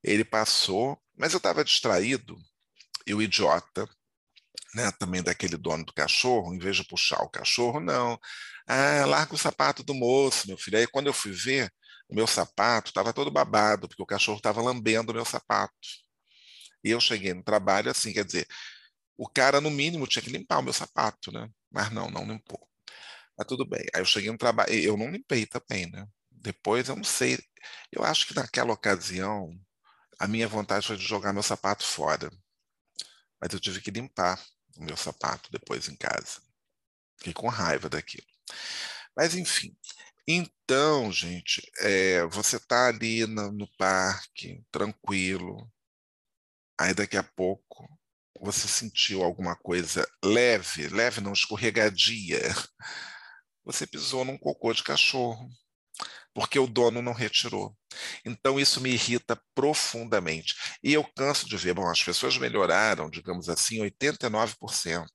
[0.04, 2.36] ele passou, mas eu estava distraído
[3.08, 3.88] e o idiota
[4.76, 8.20] né, também daquele dono do cachorro, em vez de puxar o cachorro, não.
[8.68, 10.78] Ah, larga o sapato do moço, meu filho.
[10.78, 11.72] Aí quando eu fui ver,
[12.10, 15.74] o meu sapato estava todo babado, porque o cachorro estava lambendo o meu sapato.
[16.84, 18.48] E eu cheguei no trabalho assim, quer dizer,
[19.18, 21.50] o cara, no mínimo, tinha que limpar o meu sapato, né?
[21.72, 22.73] Mas não, não limpou.
[23.38, 23.86] Mas tudo bem.
[23.94, 26.08] Aí eu cheguei no trabalho, eu não limpei também, né?
[26.32, 27.38] Depois eu não sei.
[27.92, 29.50] Eu acho que naquela ocasião
[30.20, 32.30] a minha vontade foi de jogar meu sapato fora.
[33.42, 34.42] Mas eu tive que limpar
[34.78, 36.42] o meu sapato depois em casa.
[37.18, 38.28] Fiquei com raiva daquilo.
[39.16, 39.76] Mas, enfim.
[40.28, 45.70] Então, gente, é, você está ali no, no parque, tranquilo.
[46.80, 47.88] Aí, daqui a pouco,
[48.40, 52.40] você sentiu alguma coisa leve, leve não, escorregadia.
[53.66, 55.50] Você pisou num cocô de cachorro
[56.34, 57.76] porque o dono não retirou.
[58.26, 60.56] Então isso me irrita profundamente.
[60.84, 65.06] E eu canso de ver, bom, as pessoas melhoraram, digamos assim, 89%,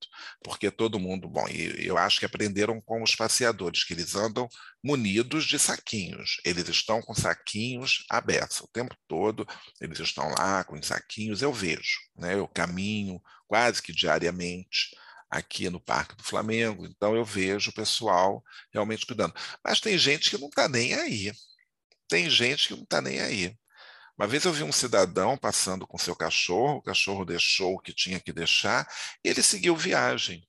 [0.42, 4.48] porque todo mundo, bom, eu acho que aprenderam com os passeadores, que eles andam
[4.82, 6.36] munidos de saquinhos.
[6.44, 9.46] Eles estão com saquinhos abertos o tempo todo,
[9.80, 12.34] eles estão lá com os saquinhos, eu vejo, né?
[12.34, 14.90] Eu caminho quase que diariamente
[15.30, 19.34] aqui no Parque do Flamengo, então eu vejo o pessoal realmente cuidando.
[19.64, 21.32] Mas tem gente que não está nem aí.
[22.08, 23.56] Tem gente que não está nem aí.
[24.18, 27.92] Uma vez eu vi um cidadão passando com seu cachorro, o cachorro deixou o que
[27.92, 28.88] tinha que deixar,
[29.22, 30.44] ele seguiu viagem.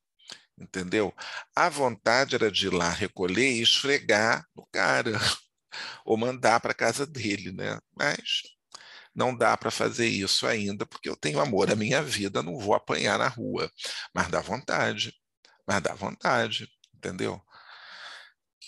[0.57, 1.13] Entendeu?
[1.55, 5.11] A vontade era de ir lá recolher e esfregar no cara,
[6.05, 7.79] ou mandar para casa dele, né?
[7.95, 8.43] Mas
[9.15, 12.73] não dá para fazer isso ainda, porque eu tenho amor à minha vida, não vou
[12.73, 13.71] apanhar na rua.
[14.13, 15.13] Mas dá vontade,
[15.67, 17.41] mas dá vontade, entendeu?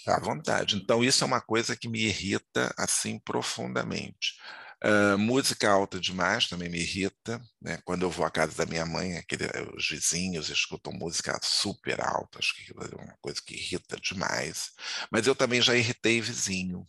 [0.05, 0.75] Dá vontade.
[0.77, 4.35] Então, isso é uma coisa que me irrita assim profundamente.
[4.83, 7.39] Uh, música alta demais também me irrita.
[7.61, 7.79] Né?
[7.85, 12.39] Quando eu vou à casa da minha mãe, aquele, os vizinhos escutam música super alta,
[12.39, 14.71] acho que é uma coisa que irrita demais.
[15.11, 16.85] Mas eu também já irritei vizinho,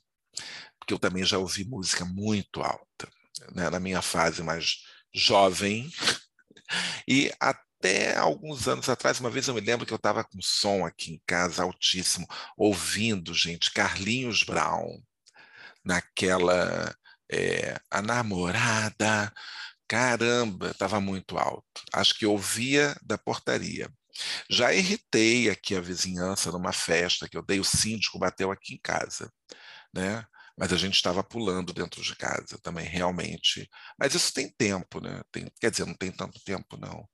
[0.78, 3.08] porque eu também já ouvi música muito alta
[3.54, 4.78] né, na minha fase mais
[5.14, 5.90] jovem.
[7.06, 10.86] E até alguns anos atrás, uma vez eu me lembro que eu estava com som
[10.86, 12.26] aqui em casa altíssimo,
[12.56, 15.02] ouvindo, gente, Carlinhos Brown,
[15.84, 16.94] naquela.
[17.30, 19.32] É, a namorada,
[19.88, 21.82] caramba, estava muito alto.
[21.92, 23.90] Acho que ouvia da portaria.
[24.50, 28.80] Já irritei aqui a vizinhança numa festa que eu dei, o síndico bateu aqui em
[28.82, 29.32] casa,
[29.94, 30.24] né?
[30.58, 33.68] Mas a gente estava pulando dentro de casa também, realmente.
[33.98, 35.22] Mas isso tem tempo, né?
[35.32, 37.08] Tem, quer dizer, não tem tanto tempo, não.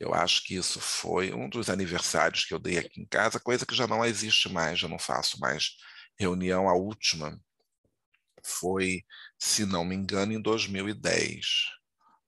[0.00, 3.66] Eu acho que isso foi um dos aniversários que eu dei aqui em casa, coisa
[3.66, 5.70] que já não existe mais, já não faço mais
[6.18, 6.68] reunião.
[6.68, 7.38] A última
[8.44, 9.02] foi,
[9.38, 11.46] se não me engano, em 2010.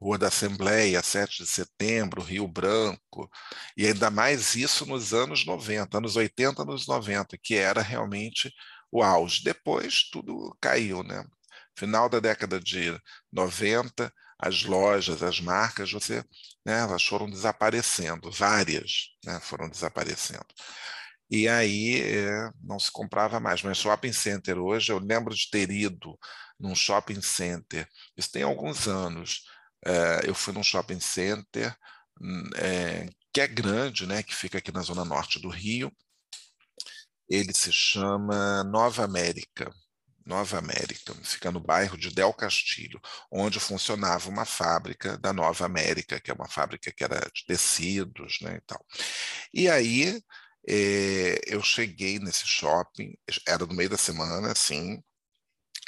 [0.00, 3.30] Rua da Assembleia, 7 de setembro, Rio Branco,
[3.76, 8.52] e ainda mais isso nos anos 90, anos 80, anos 90, que era realmente
[8.90, 9.42] o auge.
[9.42, 11.24] Depois tudo caiu, né?
[11.76, 12.96] Final da década de
[13.32, 16.24] 90, as lojas, as marcas, você,
[16.64, 20.46] né, elas foram desaparecendo, várias né, foram desaparecendo.
[21.30, 23.62] E aí é, não se comprava mais.
[23.62, 26.18] Mas shopping center hoje, eu lembro de ter ido
[26.58, 29.42] num shopping center, isso tem alguns anos,
[29.84, 31.74] é, eu fui num shopping center
[32.56, 35.92] é, que é grande, né, que fica aqui na zona norte do Rio,
[37.28, 39.70] ele se chama Nova América.
[40.24, 46.18] Nova América, fica no bairro de Del Castilho, onde funcionava uma fábrica da Nova América,
[46.20, 48.84] que é uma fábrica que era de tecidos, né, e tal.
[49.52, 50.22] E aí
[50.68, 53.14] é, eu cheguei nesse shopping,
[53.46, 55.02] era no meio da semana, sim,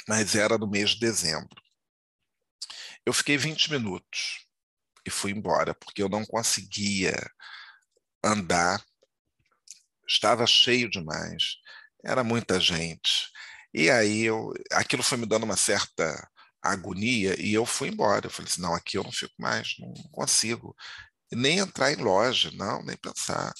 [0.07, 1.61] mas era no mês de dezembro.
[3.05, 4.45] Eu fiquei 20 minutos
[5.05, 7.15] e fui embora, porque eu não conseguia
[8.23, 8.83] andar,
[10.07, 11.57] estava cheio demais,
[12.03, 13.31] era muita gente.
[13.77, 16.27] E aí eu, aquilo foi me dando uma certa
[16.61, 18.27] agonia e eu fui embora.
[18.27, 20.75] Eu falei assim, não, aqui eu não fico mais, não consigo
[21.31, 23.53] nem entrar em loja, não, nem pensar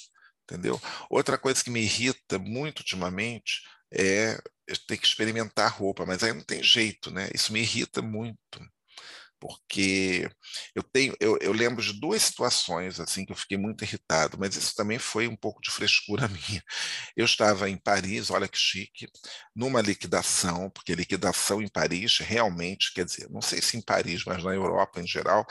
[0.48, 0.80] entendeu?
[1.10, 4.38] Outra coisa que me irrita muito ultimamente é
[4.86, 7.28] ter que experimentar roupa, mas aí não tem jeito, né?
[7.34, 8.60] Isso me irrita muito,
[9.40, 10.28] porque
[10.74, 14.56] eu tenho, eu, eu lembro de duas situações assim que eu fiquei muito irritado, mas
[14.56, 16.62] isso também foi um pouco de frescura minha.
[17.16, 19.08] Eu estava em Paris, olha que chique,
[19.54, 24.42] numa liquidação, porque liquidação em Paris realmente, quer dizer, não sei se em Paris, mas
[24.44, 25.46] na Europa em geral,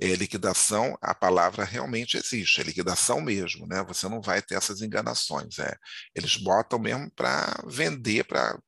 [0.00, 3.84] é, liquidação, a palavra realmente existe, é liquidação mesmo, né?
[3.88, 5.58] Você não vai ter essas enganações.
[5.58, 5.76] É.
[6.14, 8.58] Eles botam mesmo para vender, para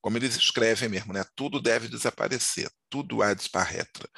[0.00, 1.24] como eles escrevem mesmo, né?
[1.36, 4.08] Tudo deve desaparecer, tudo há disparretra.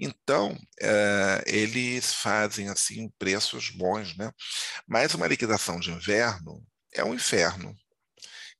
[0.00, 4.30] Então, é, eles fazem assim preços bons, né?
[4.86, 7.74] Mas uma liquidação de inverno é um inferno.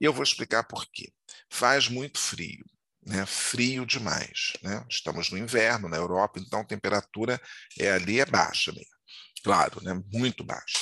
[0.00, 1.12] E eu vou explicar por quê.
[1.50, 2.64] Faz muito frio
[3.06, 4.52] né, frio demais.
[4.62, 4.84] Né?
[4.90, 7.40] Estamos no inverno na Europa, então a temperatura
[7.78, 8.96] é, ali é baixa mesmo.
[9.44, 10.78] Claro, né, muito baixa.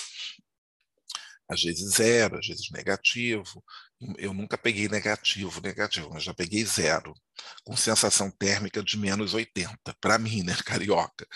[1.49, 3.63] Às vezes zero, às vezes negativo.
[4.17, 7.13] Eu nunca peguei negativo, negativo, mas já peguei zero,
[7.65, 11.27] com sensação térmica de menos 80, para mim, né, carioca.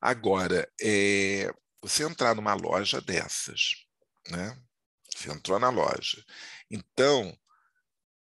[0.00, 3.84] Agora, é, você entrar numa loja dessas,
[4.30, 4.56] né?
[5.14, 6.24] Você entrou na loja.
[6.70, 7.36] Então,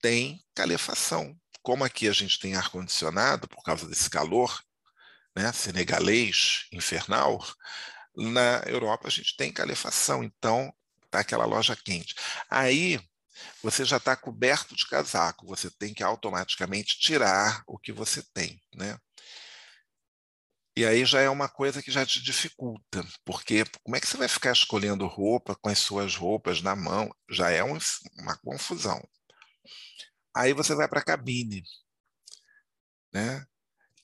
[0.00, 4.62] tem calefação como aqui a gente tem ar-condicionado por causa desse calor,
[5.35, 7.42] né, senegalês, infernal,
[8.14, 10.72] na Europa a gente tem calefação, então
[11.07, 12.14] está aquela loja quente.
[12.50, 13.00] Aí
[13.62, 18.61] você já está coberto de casaco, você tem que automaticamente tirar o que você tem,
[18.74, 18.98] né?
[20.77, 24.16] E aí já é uma coisa que já te dificulta, porque como é que você
[24.16, 27.14] vai ficar escolhendo roupa com as suas roupas na mão?
[27.31, 27.79] Já é um,
[28.18, 29.00] uma confusão.
[30.35, 31.62] Aí você vai para a cabine,
[33.12, 33.44] né?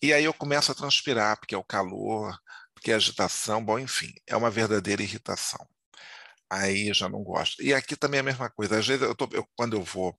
[0.02, 2.38] E aí eu começo a transpirar, porque é o calor,
[2.74, 5.66] porque é a agitação, bom, enfim, é uma verdadeira irritação.
[6.50, 7.62] Aí já não gosto.
[7.62, 8.78] E aqui também é a mesma coisa.
[8.78, 10.18] Às vezes, eu tô, eu, quando eu vou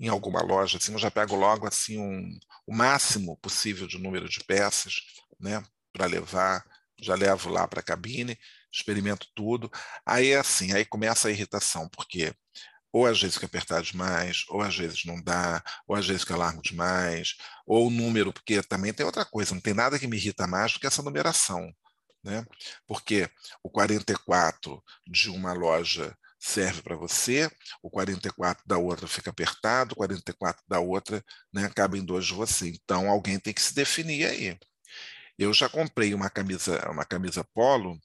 [0.00, 4.28] em alguma loja, assim, eu já pego logo assim um, o máximo possível de número
[4.28, 4.94] de peças,
[5.40, 6.64] né, para levar.
[7.00, 8.38] Já levo lá para a cabine,
[8.72, 9.70] experimento tudo.
[10.06, 12.32] Aí é assim, aí começa a irritação, porque
[12.92, 16.32] ou às vezes que apertar demais, ou às vezes não dá, ou às vezes que
[16.32, 20.16] largo demais, ou o número, porque também tem outra coisa, não tem nada que me
[20.16, 21.72] irrita mais do que essa numeração.
[22.22, 22.46] Né?
[22.86, 23.28] Porque
[23.62, 27.50] o 44 de uma loja serve para você,
[27.82, 32.34] o 44 da outra fica apertado, o 44 da outra né, cabe em dois de
[32.34, 32.68] você.
[32.68, 34.58] Então alguém tem que se definir aí.
[35.38, 37.98] Eu já comprei uma camisa, uma camisa polo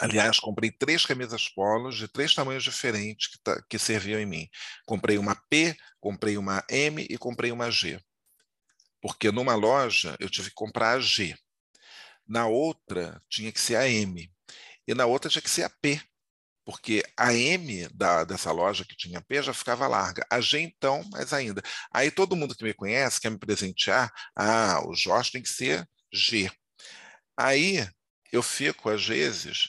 [0.00, 4.48] Aliás, comprei três camisas polos de três tamanhos diferentes que, tá, que serviam em mim.
[4.84, 8.00] Comprei uma P, comprei uma M e comprei uma G.
[9.00, 11.36] Porque numa loja eu tive que comprar a G.
[12.26, 14.32] Na outra tinha que ser a M.
[14.86, 16.00] E na outra tinha que ser a P.
[16.64, 20.26] Porque a M da, dessa loja que tinha P já ficava larga.
[20.30, 21.62] A G, então, mais ainda.
[21.92, 24.10] Aí todo mundo que me conhece quer me presentear.
[24.34, 26.50] Ah, o Jorge tem que ser G.
[27.36, 27.86] Aí
[28.32, 29.68] eu fico, às vezes,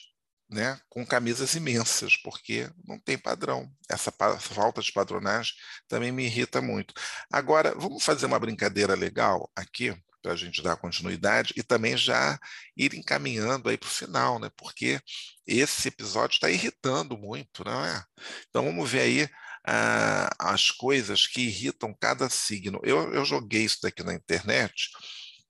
[0.50, 3.70] né, com camisas imensas, porque não tem padrão.
[3.90, 5.54] Essa falta de padronagem
[5.88, 6.94] também me irrita muito.
[7.32, 12.40] Agora, vamos fazer uma brincadeira legal aqui, para a gente dar continuidade e também já
[12.76, 14.50] ir encaminhando aí para o final, né?
[14.58, 15.00] porque
[15.46, 18.04] esse episódio está irritando muito, não é?
[18.50, 19.30] Então vamos ver aí
[19.68, 22.80] ah, as coisas que irritam cada signo.
[22.84, 24.90] Eu, eu joguei isso daqui na internet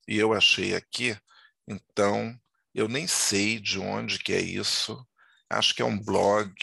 [0.06, 1.16] e eu achei aqui
[1.68, 2.38] Então,
[2.76, 5.02] eu nem sei de onde que é isso.
[5.48, 6.54] Acho que é um blog,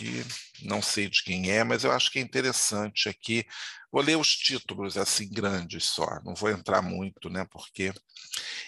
[0.61, 3.43] não sei de quem é, mas eu acho que é interessante aqui.
[3.91, 7.45] Vou ler os títulos assim grandes só, não vou entrar muito, né?
[7.49, 7.91] Porque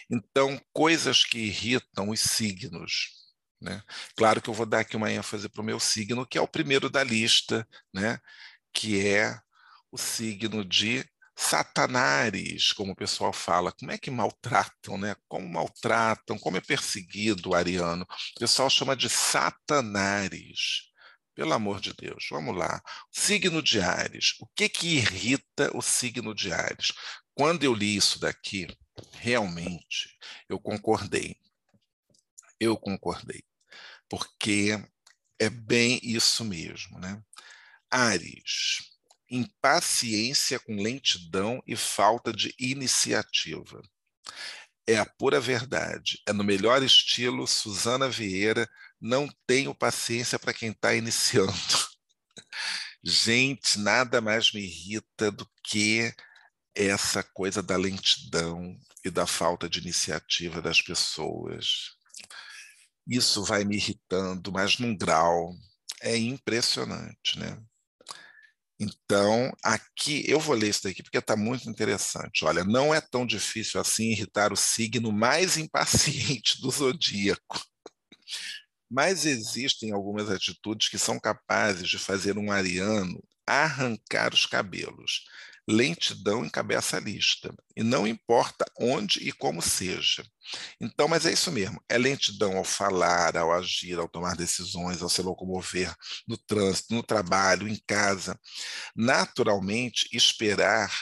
[0.09, 3.11] então coisas que irritam os signos.
[3.61, 3.83] Né?
[4.15, 6.47] Claro que eu vou dar aqui uma ênfase para o meu signo, que é o
[6.47, 8.19] primeiro da lista, né?
[8.73, 9.39] que é
[9.91, 11.05] o signo de
[11.35, 15.15] satanares, como o pessoal fala, como é que maltratam, né?
[15.27, 18.03] Como maltratam, como é perseguido o ariano.
[18.35, 20.89] O pessoal chama de satanares.
[21.35, 22.81] Pelo amor de Deus, vamos lá.
[23.11, 24.35] Signo de Ares.
[24.39, 26.93] O que que irrita o signo de Ares?
[27.33, 28.67] Quando eu li isso daqui,
[29.11, 30.17] realmente
[30.47, 31.35] eu concordei.
[32.57, 33.43] Eu concordei.
[34.07, 34.81] Porque
[35.37, 37.21] é bem isso mesmo, né?
[37.91, 38.94] Ares
[39.35, 43.81] impaciência com lentidão e falta de iniciativa.
[44.87, 46.21] É a pura verdade.
[46.27, 48.69] É no melhor estilo Suzana Vieira,
[48.99, 51.53] não tenho paciência para quem está iniciando.
[53.03, 56.13] Gente, nada mais me irrita do que
[56.73, 61.95] essa coisa da lentidão e da falta de iniciativa das pessoas.
[63.07, 65.53] Isso vai me irritando, mas num grau
[66.01, 67.57] é impressionante, né?
[68.79, 72.43] Então, aqui, eu vou ler isso daqui porque está muito interessante.
[72.43, 77.61] Olha, não é tão difícil assim irritar o signo mais impaciente do zodíaco.
[78.89, 85.23] Mas existem algumas atitudes que são capazes de fazer um ariano arrancar os cabelos.
[85.67, 90.23] Lentidão encabeça a lista, e não importa onde e como seja.
[90.79, 95.09] Então, mas é isso mesmo, é lentidão ao falar, ao agir, ao tomar decisões, ao
[95.09, 95.91] se locomover
[96.27, 98.39] no trânsito, no trabalho, em casa.
[98.95, 100.93] Naturalmente, esperar,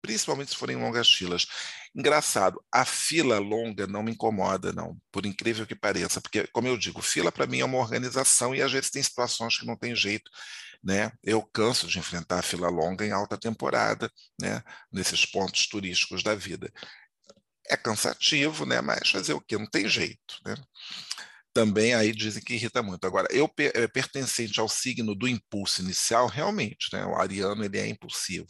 [0.00, 1.46] principalmente se forem longas filas.
[1.94, 6.78] Engraçado, a fila longa não me incomoda, não, por incrível que pareça, porque, como eu
[6.78, 9.94] digo, fila para mim é uma organização e às vezes tem situações que não tem
[9.94, 10.30] jeito
[10.82, 11.12] né?
[11.22, 14.10] Eu canso de enfrentar fila longa em alta temporada,
[14.40, 14.62] né?
[14.92, 16.72] Nesses pontos turísticos da vida.
[17.68, 18.80] É cansativo, né?
[18.80, 19.56] Mas fazer o quê?
[19.58, 20.56] Não tem jeito, né?
[21.52, 23.04] Também aí dizem que irrita muito.
[23.06, 27.04] Agora, eu é, pertencente ao signo do impulso inicial, realmente, né?
[27.04, 28.48] O ariano ele é impulsivo.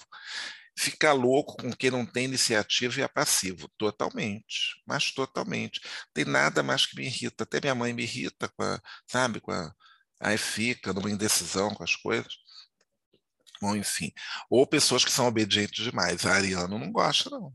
[0.78, 5.80] Ficar louco com quem não tem iniciativa e é passivo, totalmente, mas totalmente.
[6.14, 7.44] Tem nada mais que me irrita.
[7.44, 9.72] Até minha mãe me irrita com a, sabe, com a,
[10.20, 12.34] aí fica numa indecisão com as coisas.
[13.60, 14.12] Bom, enfim.
[14.48, 16.24] Ou pessoas que são obedientes demais.
[16.24, 17.52] A Ariano não gosta, não.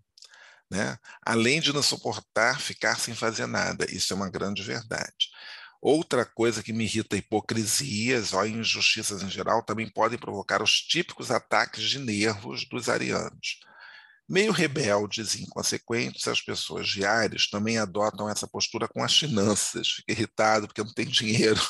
[0.69, 0.97] Né?
[1.25, 3.85] Além de não suportar ficar sem fazer nada.
[3.91, 5.29] Isso é uma grande verdade.
[5.81, 11.29] Outra coisa que me irrita, hipocrisias ou injustiças em geral, também podem provocar os típicos
[11.29, 13.59] ataques de nervos dos arianos.
[14.27, 19.87] Meio rebeldes e inconsequentes, as pessoas Ares também adotam essa postura com as finanças.
[19.89, 21.61] Fica irritado porque não tem dinheiro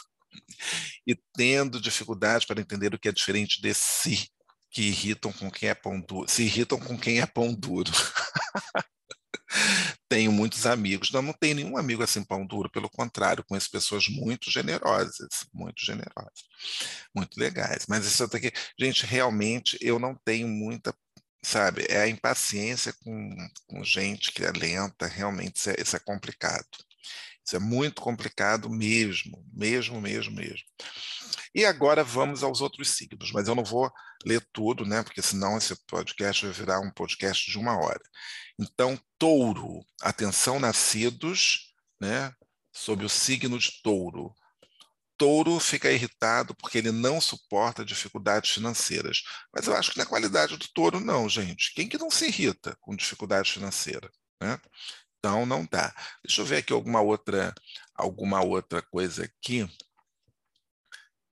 [1.08, 4.30] e tendo dificuldade para entender o que é diferente de si,
[4.72, 7.92] que irritam com quem é pão duro, se irritam com quem é pão duro.
[10.10, 14.08] tenho muitos amigos, não, não tenho nenhum amigo assim pão duro, pelo contrário, conheço pessoas
[14.08, 16.44] muito generosas, muito generosas,
[17.16, 17.86] muito legais.
[17.88, 20.94] Mas isso aqui, gente, realmente eu não tenho muita
[21.46, 23.36] sabe, é a impaciência com,
[23.68, 26.66] com gente que é lenta, realmente isso é, isso é complicado.
[27.46, 30.66] Isso é muito complicado mesmo, mesmo, mesmo, mesmo.
[31.54, 33.90] E agora vamos aos outros signos, mas eu não vou
[34.26, 35.04] ler tudo, né?
[35.04, 38.02] Porque senão esse podcast vai virar um podcast de uma hora.
[38.60, 42.34] Então, touro, atenção, nascidos, né?
[42.74, 44.34] Sob o signo de touro.
[45.18, 49.22] Touro fica irritado porque ele não suporta dificuldades financeiras.
[49.54, 51.74] Mas eu acho que na qualidade do touro, não, gente.
[51.74, 54.12] Quem que não se irrita com dificuldade financeira?
[54.42, 54.60] Né?
[55.26, 55.92] Então não dá.
[56.24, 57.52] Deixa eu ver aqui alguma outra,
[57.96, 59.68] alguma outra coisa aqui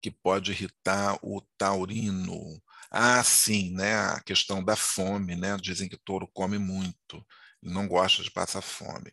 [0.01, 2.63] que pode irritar o taurino.
[2.89, 3.95] Ah, sim, né?
[3.95, 5.57] A questão da fome, né?
[5.57, 7.21] Dizem que touro come muito,
[7.61, 9.11] não gosta de passar fome.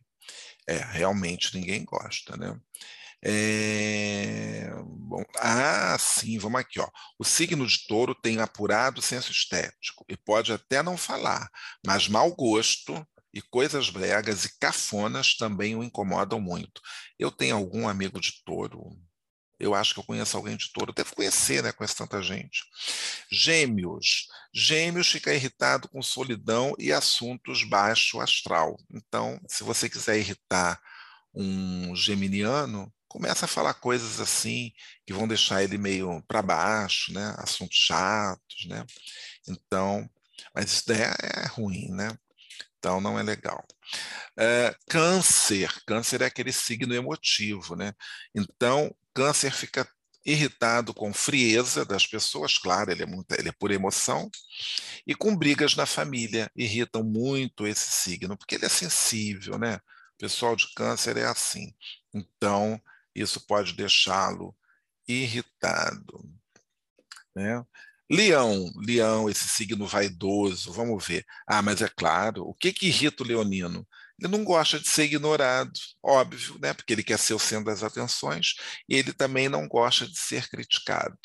[0.64, 2.57] É, realmente ninguém gosta, né?
[3.20, 4.70] É...
[4.87, 6.79] Bom, ah, sim, vamos aqui.
[6.79, 6.89] Ó.
[7.18, 11.51] O signo de touro tem apurado senso estético e pode até não falar,
[11.85, 16.81] mas mau gosto e coisas bregas e cafonas também o incomodam muito.
[17.18, 18.97] Eu tenho algum amigo de touro.
[19.59, 20.93] Eu acho que eu conheço alguém de touro.
[20.93, 21.72] Deve conhecer, né?
[21.72, 22.64] Conhece tanta gente.
[23.31, 24.29] Gêmeos.
[24.55, 28.76] Gêmeos fica irritado com solidão e assuntos baixo astral.
[28.93, 30.81] Então, se você quiser irritar
[31.35, 34.72] um geminiano, começa a falar coisas assim
[35.07, 37.35] que vão deixar ele meio para baixo, né?
[37.39, 38.85] Assuntos chatos, né?
[39.49, 40.09] Então,
[40.55, 42.16] mas isso é, é ruim, né?
[42.79, 43.64] Então não é legal.
[44.39, 47.93] É, câncer, câncer é aquele signo emotivo, né?
[48.35, 49.89] Então câncer fica
[50.24, 54.31] irritado com frieza das pessoas, claro, ele é, muito, ele é por emoção,
[55.07, 59.76] e com brigas na família, irritam muito esse signo, porque ele é sensível, né?
[59.76, 61.74] O pessoal de câncer é assim.
[62.12, 62.81] Então,
[63.14, 64.55] isso pode deixá-lo
[65.07, 66.22] irritado.
[67.35, 67.64] Né?
[68.11, 71.24] Leão, leão, esse signo vaidoso, vamos ver.
[71.46, 73.86] Ah, mas é claro, o que, que irrita o leonino?
[74.18, 76.72] Ele não gosta de ser ignorado, óbvio, né?
[76.74, 78.54] porque ele quer ser o centro das atenções,
[78.88, 81.16] e ele também não gosta de ser criticado.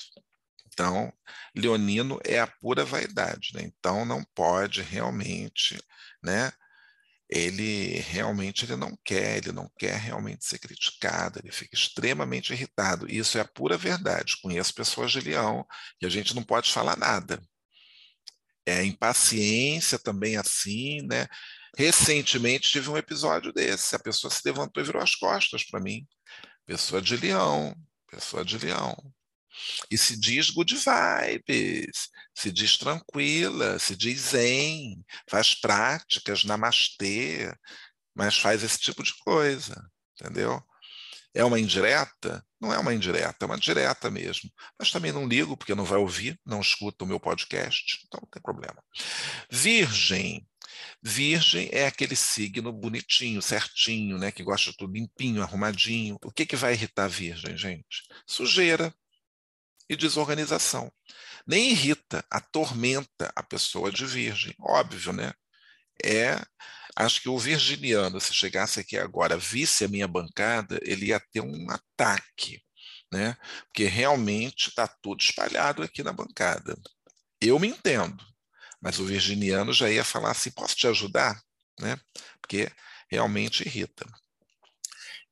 [0.68, 1.12] Então,
[1.56, 3.62] leonino é a pura vaidade, né?
[3.64, 5.80] então não pode realmente
[6.24, 6.52] né,
[7.36, 13.12] ele realmente ele não quer, ele não quer realmente ser criticado, ele fica extremamente irritado.
[13.12, 14.38] Isso é a pura verdade.
[14.40, 15.66] Conheço pessoas de leão
[16.00, 17.42] que a gente não pode falar nada.
[18.68, 21.28] É impaciência também assim, né?
[21.76, 23.96] Recentemente tive um episódio desse.
[23.96, 26.06] A pessoa se levantou e virou as costas para mim.
[26.68, 27.76] Pessoa de leão,
[28.12, 28.96] pessoa de leão.
[29.90, 37.54] E se diz good vibes, se diz tranquila, se diz zen, faz práticas, namastê,
[38.16, 39.76] mas faz esse tipo de coisa,
[40.20, 40.62] entendeu?
[41.34, 42.46] É uma indireta?
[42.62, 44.50] Não é uma indireta, é uma direta mesmo.
[44.78, 48.30] Mas também não ligo, porque não vai ouvir, não escuta o meu podcast, então não
[48.30, 48.82] tem problema.
[49.50, 50.48] Virgem.
[51.02, 56.18] Virgem é aquele signo bonitinho, certinho, né, que gosta de tudo limpinho, arrumadinho.
[56.24, 58.04] O que, que vai irritar a Virgem, gente?
[58.28, 58.94] Sujeira,
[59.90, 60.92] e desorganização.
[61.46, 65.34] Nem irrita, atormenta a pessoa de virgem, óbvio, né?
[66.04, 66.40] É,
[66.96, 71.42] acho que o virginiano, se chegasse aqui agora, visse a minha bancada, ele ia ter
[71.42, 72.62] um ataque,
[73.12, 73.36] né?
[73.66, 76.76] Porque realmente está tudo espalhado aqui na bancada.
[77.42, 78.24] Eu me entendo,
[78.82, 81.42] mas o virginiano já ia falar assim: posso te ajudar?
[81.80, 81.98] Né?
[82.42, 82.72] Porque
[83.10, 84.06] realmente irrita.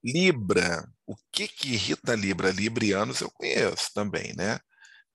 [0.04, 2.52] Libra, o que que irrita Libra?
[2.52, 4.60] Librianos eu conheço também, né?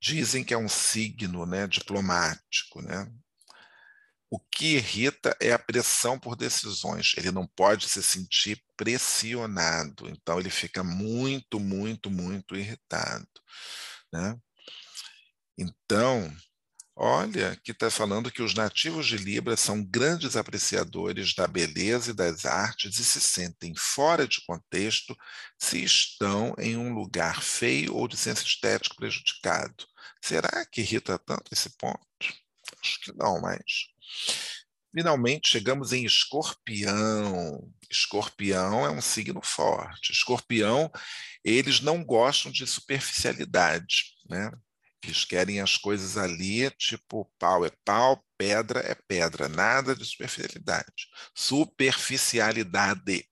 [0.00, 3.06] Dizem que é um signo, né, diplomático, né?
[4.30, 7.12] O que irrita é a pressão por decisões.
[7.16, 13.26] Ele não pode se sentir pressionado, então ele fica muito, muito, muito irritado,
[14.12, 14.36] né?
[15.58, 16.30] Então,
[16.98, 22.14] Olha, que está falando que os nativos de Libra são grandes apreciadores da beleza e
[22.14, 25.14] das artes e se sentem fora de contexto
[25.58, 29.86] se estão em um lugar feio ou de senso estético prejudicado.
[30.22, 32.00] Será que irrita tanto esse ponto?
[32.82, 33.88] Acho que não, mas.
[34.90, 37.70] Finalmente chegamos em Escorpião.
[37.90, 40.12] Escorpião é um signo forte.
[40.12, 40.90] Escorpião,
[41.44, 44.50] eles não gostam de superficialidade, né?
[45.24, 51.08] Querem as coisas ali, tipo, pau é pau, pedra é pedra, nada de superficialidade.
[51.34, 53.28] Superficialidade.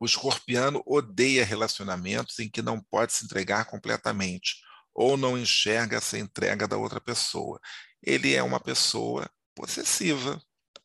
[0.00, 4.56] O escorpiano odeia relacionamentos em que não pode se entregar completamente
[4.94, 7.60] ou não enxerga essa entrega da outra pessoa.
[8.02, 10.40] Ele é uma pessoa possessiva,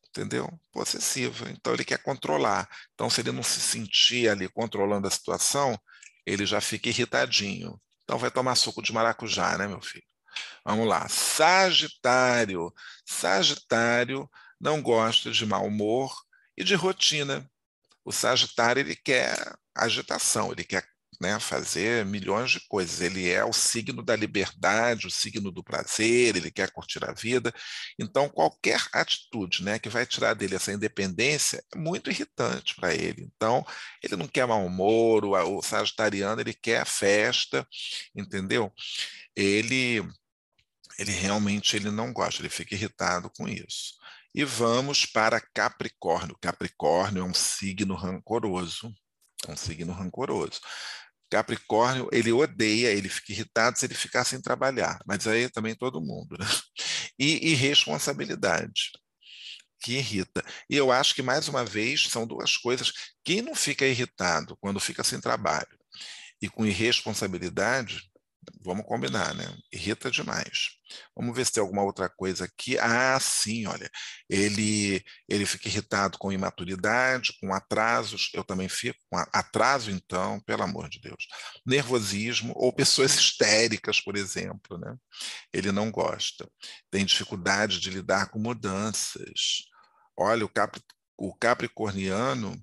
[0.08, 0.48] entendeu?
[0.72, 1.50] Possessiva.
[1.50, 2.68] Então ele quer controlar.
[2.94, 5.78] Então se ele não se sentir ali controlando a situação,
[6.26, 7.80] ele já fica irritadinho.
[8.04, 10.07] Então vai tomar suco de maracujá, né, meu filho?
[10.68, 11.08] Vamos lá.
[11.08, 12.70] Sagitário.
[13.06, 14.28] Sagitário
[14.60, 16.14] não gosta de mau humor
[16.58, 17.50] e de rotina.
[18.04, 19.34] O Sagitário ele quer
[19.74, 20.86] agitação, ele quer
[21.18, 23.00] né, fazer milhões de coisas.
[23.00, 27.50] Ele é o signo da liberdade, o signo do prazer, ele quer curtir a vida.
[27.98, 33.22] Então, qualquer atitude né, que vai tirar dele essa independência é muito irritante para ele.
[33.34, 33.64] Então,
[34.02, 37.66] ele não quer mau humor, o, o sagitariano ele quer festa,
[38.14, 38.70] entendeu?
[39.34, 40.06] Ele
[40.98, 43.94] ele realmente ele não gosta, ele fica irritado com isso.
[44.34, 46.36] E vamos para Capricórnio.
[46.40, 48.92] Capricórnio é um signo rancoroso,
[49.46, 50.60] é um signo rancoroso.
[51.30, 56.00] Capricórnio, ele odeia, ele fica irritado se ele ficar sem trabalhar, mas aí também todo
[56.00, 56.46] mundo, né?
[57.18, 58.92] E irresponsabilidade,
[59.80, 60.42] que irrita.
[60.70, 62.92] E eu acho que, mais uma vez, são duas coisas.
[63.24, 65.78] Quem não fica irritado quando fica sem trabalho
[66.40, 68.08] e com irresponsabilidade,
[68.64, 69.44] Vamos combinar, né?
[69.72, 70.70] Irrita demais.
[71.16, 72.78] Vamos ver se tem alguma outra coisa aqui.
[72.78, 73.88] Ah, sim, olha.
[74.28, 78.30] Ele, ele fica irritado com imaturidade, com atrasos.
[78.34, 81.26] Eu também fico com atraso, então, pelo amor de Deus.
[81.64, 84.96] Nervosismo ou pessoas histéricas, por exemplo, né?
[85.52, 86.48] Ele não gosta.
[86.90, 89.64] Tem dificuldade de lidar com mudanças.
[90.16, 90.80] Olha, o, cap,
[91.16, 92.60] o capricorniano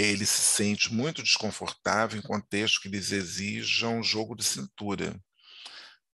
[0.00, 5.14] ele se sente muito desconfortável em contextos que lhes exijam jogo de cintura.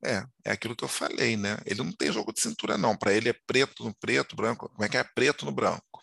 [0.04, 1.58] É, é aquilo que eu falei, né?
[1.66, 2.96] Ele não tem jogo de cintura, não.
[2.98, 4.70] Para ele é preto no preto, branco.
[4.70, 5.04] Como é que é?
[5.04, 6.02] Preto no branco.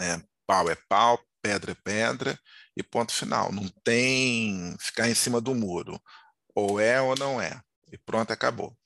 [0.00, 0.22] Né?
[0.46, 2.38] Pau é pau, pedra é pedra
[2.76, 3.52] e ponto final.
[3.52, 6.00] Não tem ficar em cima do muro.
[6.54, 7.60] Ou é ou não é.
[7.92, 8.76] E pronto, acabou.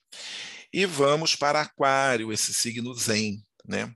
[0.73, 3.45] E vamos para Aquário, esse signo Zen.
[3.67, 3.93] Né?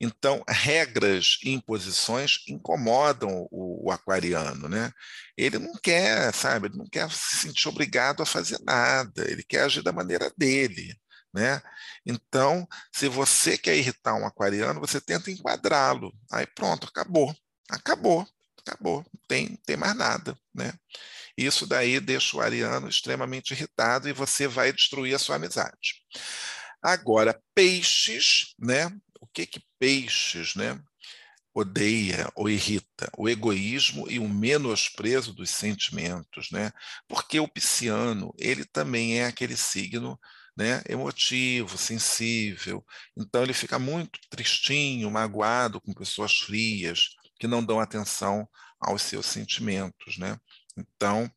[0.00, 4.90] Então, regras e imposições incomodam o, o, aquariano, né?
[5.36, 9.62] Ele não quer, sabe, ele não quer se sentir obrigado a fazer nada, ele quer
[9.62, 10.94] agir da maneira dele,
[11.32, 11.62] né?
[12.06, 16.12] Então, se você quer irritar um aquariano, você tenta enquadrá-lo.
[16.30, 17.34] Aí pronto, acabou.
[17.70, 18.26] Acabou.
[18.66, 18.98] Acabou.
[18.98, 20.72] Não tem, tem mais nada, né?
[21.36, 26.04] Isso daí deixa o ariano extremamente irritado e você vai destruir a sua amizade.
[26.84, 28.88] Agora, peixes, né?
[29.20, 30.78] O que que peixes, né?
[31.54, 36.72] odeia ou irrita o egoísmo e o menosprezo dos sentimentos, né?
[37.06, 40.18] Porque o pisciano, ele também é aquele signo
[40.56, 42.84] né, emotivo, sensível.
[43.16, 48.48] Então ele fica muito tristinho, magoado com pessoas frias que não dão atenção
[48.80, 50.36] aos seus sentimentos, né?
[50.76, 51.30] Então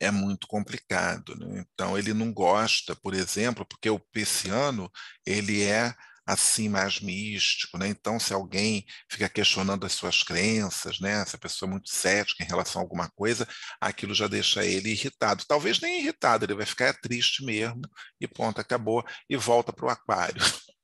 [0.00, 1.36] é muito complicado.
[1.36, 1.64] Né?
[1.72, 4.90] Então ele não gosta, por exemplo, porque o pisciano
[5.26, 5.94] ele é
[6.26, 7.86] assim mais místico, né?
[7.88, 11.24] Então, se alguém fica questionando as suas crenças, né?
[11.24, 13.46] Se a pessoa é muito cética em relação a alguma coisa,
[13.80, 15.44] aquilo já deixa ele irritado.
[15.46, 17.82] Talvez nem irritado, ele vai ficar triste mesmo
[18.20, 20.42] e ponto, acabou e volta para o aquário.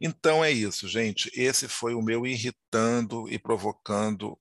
[0.00, 1.30] Então é isso, gente.
[1.34, 4.38] Esse foi o meu irritando e provocando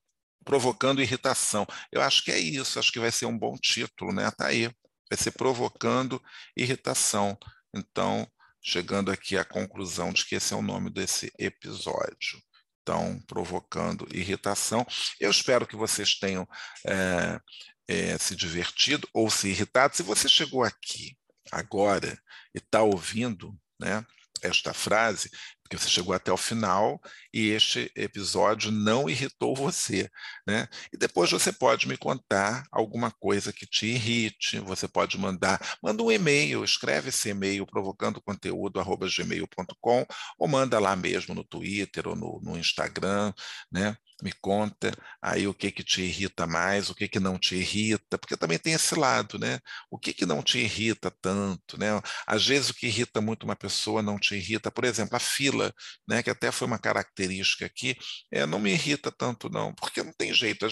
[0.48, 1.68] provocando irritação.
[1.92, 4.32] Eu acho que é isso, acho que vai ser um bom título, né?
[4.32, 4.72] Tá aí.
[5.10, 6.24] Vai ser provocando
[6.56, 7.38] irritação.
[7.76, 8.26] Então,
[8.64, 12.42] chegando aqui à conclusão de que esse é o nome desse episódio.
[12.82, 14.88] Então, provocando irritação.
[15.20, 16.48] Eu espero que vocês tenham
[16.88, 17.42] é,
[17.90, 19.98] é, se divertido ou se irritado.
[19.98, 21.18] Se você chegou aqui
[21.52, 22.18] agora
[22.56, 24.06] e está ouvindo né,
[24.42, 25.30] esta frase,
[25.68, 27.00] porque você chegou até o final
[27.34, 30.10] e este episódio não irritou você,
[30.48, 30.68] né?
[30.94, 36.02] E depois você pode me contar alguma coisa que te irrite, você pode mandar, manda
[36.02, 40.06] um e-mail, escreve esse e-mail provocando conteúdo gmail.com
[40.40, 43.34] ou manda lá mesmo no Twitter ou no, no Instagram,
[43.70, 43.98] né?
[44.22, 44.92] Me conta
[45.22, 48.58] aí o que que te irrita mais, o que que não te irrita, porque também
[48.58, 49.60] tem esse lado, né?
[49.92, 51.88] O que que não te irrita tanto, né?
[52.26, 55.74] Às vezes o que irrita muito uma pessoa não te irrita, por exemplo, a fila,
[56.08, 56.24] né?
[56.24, 57.96] Que até foi uma característica aqui,
[58.32, 60.66] é, não me irrita tanto não, porque não tem jeito.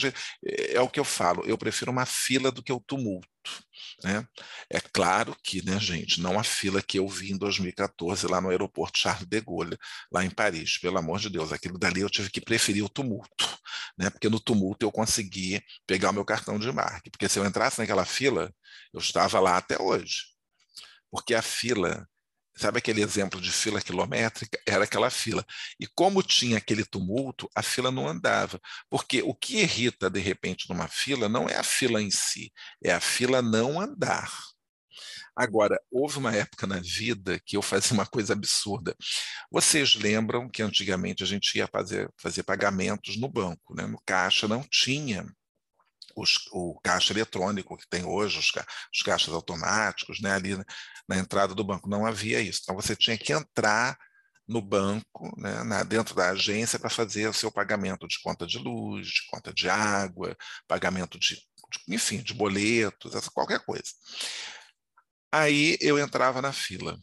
[0.43, 3.34] É, é o que eu falo, eu prefiro uma fila do que o tumulto.
[4.03, 4.27] Né?
[4.69, 8.49] É claro que, né, gente, não a fila que eu vi em 2014 lá no
[8.49, 9.77] aeroporto Charles de Gaulle,
[10.11, 13.45] lá em Paris, pelo amor de Deus, aquilo dali eu tive que preferir o tumulto,
[13.97, 14.09] né?
[14.09, 17.79] porque no tumulto eu consegui pegar o meu cartão de embarque, porque se eu entrasse
[17.79, 18.53] naquela fila,
[18.93, 20.25] eu estava lá até hoje,
[21.09, 22.07] porque a fila
[22.57, 24.57] Sabe aquele exemplo de fila quilométrica?
[24.65, 25.45] Era aquela fila.
[25.79, 28.61] E como tinha aquele tumulto, a fila não andava.
[28.89, 32.51] Porque o que irrita, de repente, numa fila não é a fila em si,
[32.81, 34.31] é a fila não andar.
[35.35, 38.95] Agora, houve uma época na vida que eu fazia uma coisa absurda.
[39.51, 43.85] Vocês lembram que antigamente a gente ia fazer, fazer pagamentos no banco, né?
[43.85, 45.25] no caixa não tinha
[46.15, 48.51] os, o caixa eletrônico que tem hoje, os,
[48.93, 50.65] os caixas automáticos, né, ali na,
[51.09, 51.89] na, entrada do banco.
[51.89, 52.61] Não havia isso.
[52.63, 53.97] Então você tinha que entrar
[54.47, 58.57] no banco, né, na, dentro da agência, para fazer o seu pagamento de conta de
[58.57, 60.35] luz, de conta de água,
[60.67, 63.91] pagamento de, de enfim, de boletos, qualquer coisa.
[65.31, 66.97] Aí eu entrava na fila.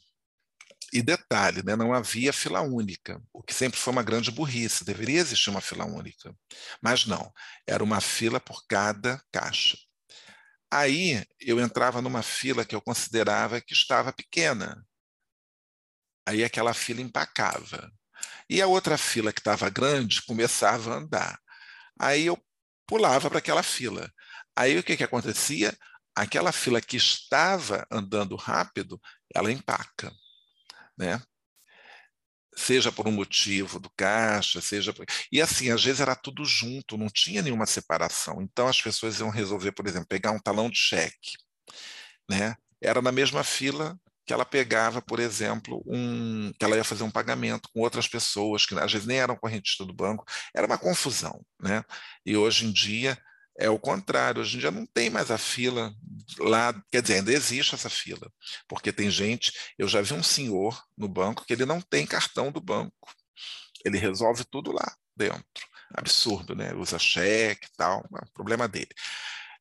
[0.92, 5.20] E detalhe, né, não havia fila única, o que sempre foi uma grande burrice, deveria
[5.20, 6.36] existir uma fila única.
[6.82, 7.32] Mas não,
[7.66, 9.78] era uma fila por cada caixa.
[10.70, 14.86] Aí eu entrava numa fila que eu considerava que estava pequena.
[16.26, 17.90] Aí aquela fila empacava.
[18.48, 21.38] E a outra fila que estava grande começava a andar.
[21.98, 22.38] Aí eu
[22.86, 24.12] pulava para aquela fila.
[24.56, 25.76] Aí o que, que acontecia?
[26.14, 29.00] Aquela fila que estava andando rápido,
[29.34, 30.12] ela empaca
[30.98, 31.20] né?
[32.54, 35.06] Seja por um motivo do caixa, seja por...
[35.30, 38.42] E assim, às vezes era tudo junto, não tinha nenhuma separação.
[38.42, 41.36] Então as pessoas iam resolver, por exemplo, pegar um talão de cheque,
[42.30, 42.54] né?
[42.80, 47.10] Era na mesma fila que ela pegava, por exemplo, um que ela ia fazer um
[47.10, 50.24] pagamento com outras pessoas que às vezes nem eram correntistas do banco,
[50.54, 51.82] era uma confusão, né?
[52.24, 53.18] E hoje em dia
[53.58, 55.92] é o contrário, hoje em dia não tem mais a fila
[56.38, 58.30] lá, quer dizer, ainda existe essa fila,
[58.68, 62.50] porque tem gente, eu já vi um senhor no banco que ele não tem cartão
[62.50, 63.12] do banco,
[63.84, 65.66] ele resolve tudo lá dentro.
[65.94, 66.72] Absurdo, né?
[66.74, 68.88] Usa cheque e tal, é problema dele.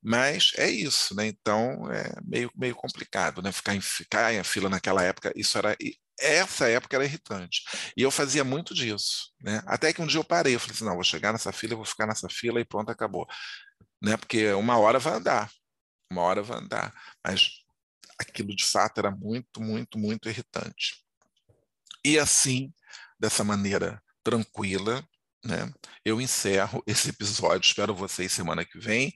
[0.03, 1.27] Mas é isso, né?
[1.27, 3.51] Então é meio, meio complicado, né?
[3.51, 5.75] Ficar em, ficar em fila naquela época, isso era
[6.19, 7.63] essa época era irritante.
[7.97, 9.61] E eu fazia muito disso, né?
[9.65, 11.85] Até que um dia eu parei, eu falei assim, não, vou chegar nessa fila, vou
[11.85, 13.27] ficar nessa fila e pronto, acabou.
[14.01, 14.17] Né?
[14.17, 15.51] Porque uma hora vai andar,
[16.11, 16.93] uma hora vai andar.
[17.25, 17.61] Mas
[18.19, 21.03] aquilo de fato era muito, muito, muito irritante.
[22.03, 22.73] E assim,
[23.19, 25.03] dessa maneira tranquila,
[25.45, 25.71] né,
[26.05, 27.67] eu encerro esse episódio.
[27.67, 29.13] Espero vocês semana que vem,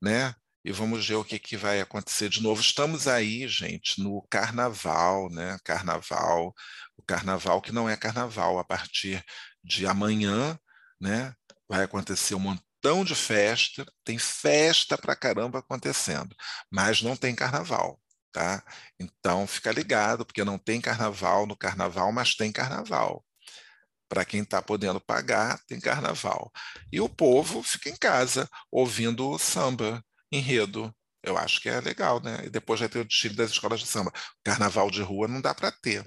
[0.00, 0.34] né?
[0.64, 2.60] E vamos ver o que, que vai acontecer de novo.
[2.60, 5.58] Estamos aí, gente, no carnaval, né?
[5.64, 6.54] Carnaval,
[6.96, 8.60] o carnaval que não é carnaval.
[8.60, 9.24] A partir
[9.64, 10.56] de amanhã,
[11.00, 11.34] né?
[11.68, 16.34] Vai acontecer um montão de festa, tem festa pra caramba acontecendo,
[16.70, 18.00] mas não tem carnaval.
[18.32, 18.64] Tá?
[18.98, 23.24] Então fica ligado, porque não tem carnaval no carnaval, mas tem carnaval.
[24.08, 26.50] Para quem está podendo pagar, tem carnaval.
[26.90, 30.94] E o povo fica em casa ouvindo samba, enredo.
[31.22, 32.40] Eu acho que é legal, né?
[32.44, 34.12] E depois vai ter o desfile das escolas de samba.
[34.42, 36.04] Carnaval de rua não dá para ter.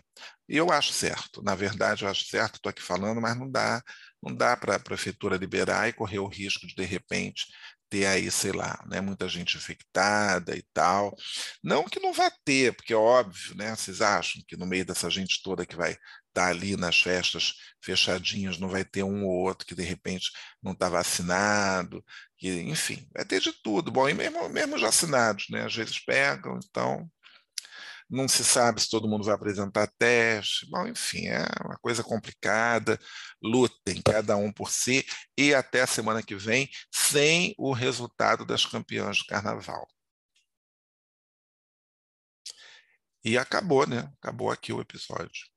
[0.50, 1.42] E eu acho certo.
[1.44, 3.82] Na verdade, eu acho certo, estou aqui falando, mas não dá,
[4.22, 7.46] não dá para a prefeitura liberar e correr o risco de, de repente,
[7.90, 11.16] ter aí, sei lá, né, muita gente infectada e tal.
[11.64, 13.76] Não que não vá ter, porque é óbvio, né?
[13.76, 16.02] Vocês acham que no meio dessa gente toda que vai estar
[16.34, 20.74] tá ali nas festas fechadinhas, não vai ter um ou outro que de repente não
[20.74, 22.04] está vacinado,
[22.38, 23.92] que, enfim, vai ter de tudo.
[23.92, 25.66] Bom, e mesmo, mesmo já vacinados, né?
[25.66, 27.10] Às vezes pegam, então
[28.10, 30.70] não se sabe se todo mundo vai apresentar teste.
[30.70, 33.00] Bom, enfim, é uma coisa complicada.
[33.42, 35.06] Lutem, cada um por si,
[35.38, 39.88] e até a semana que vem, sem o resultado das campeãs do carnaval.
[43.26, 44.10] E acabou, né?
[44.22, 45.55] Acabou aqui o episódio.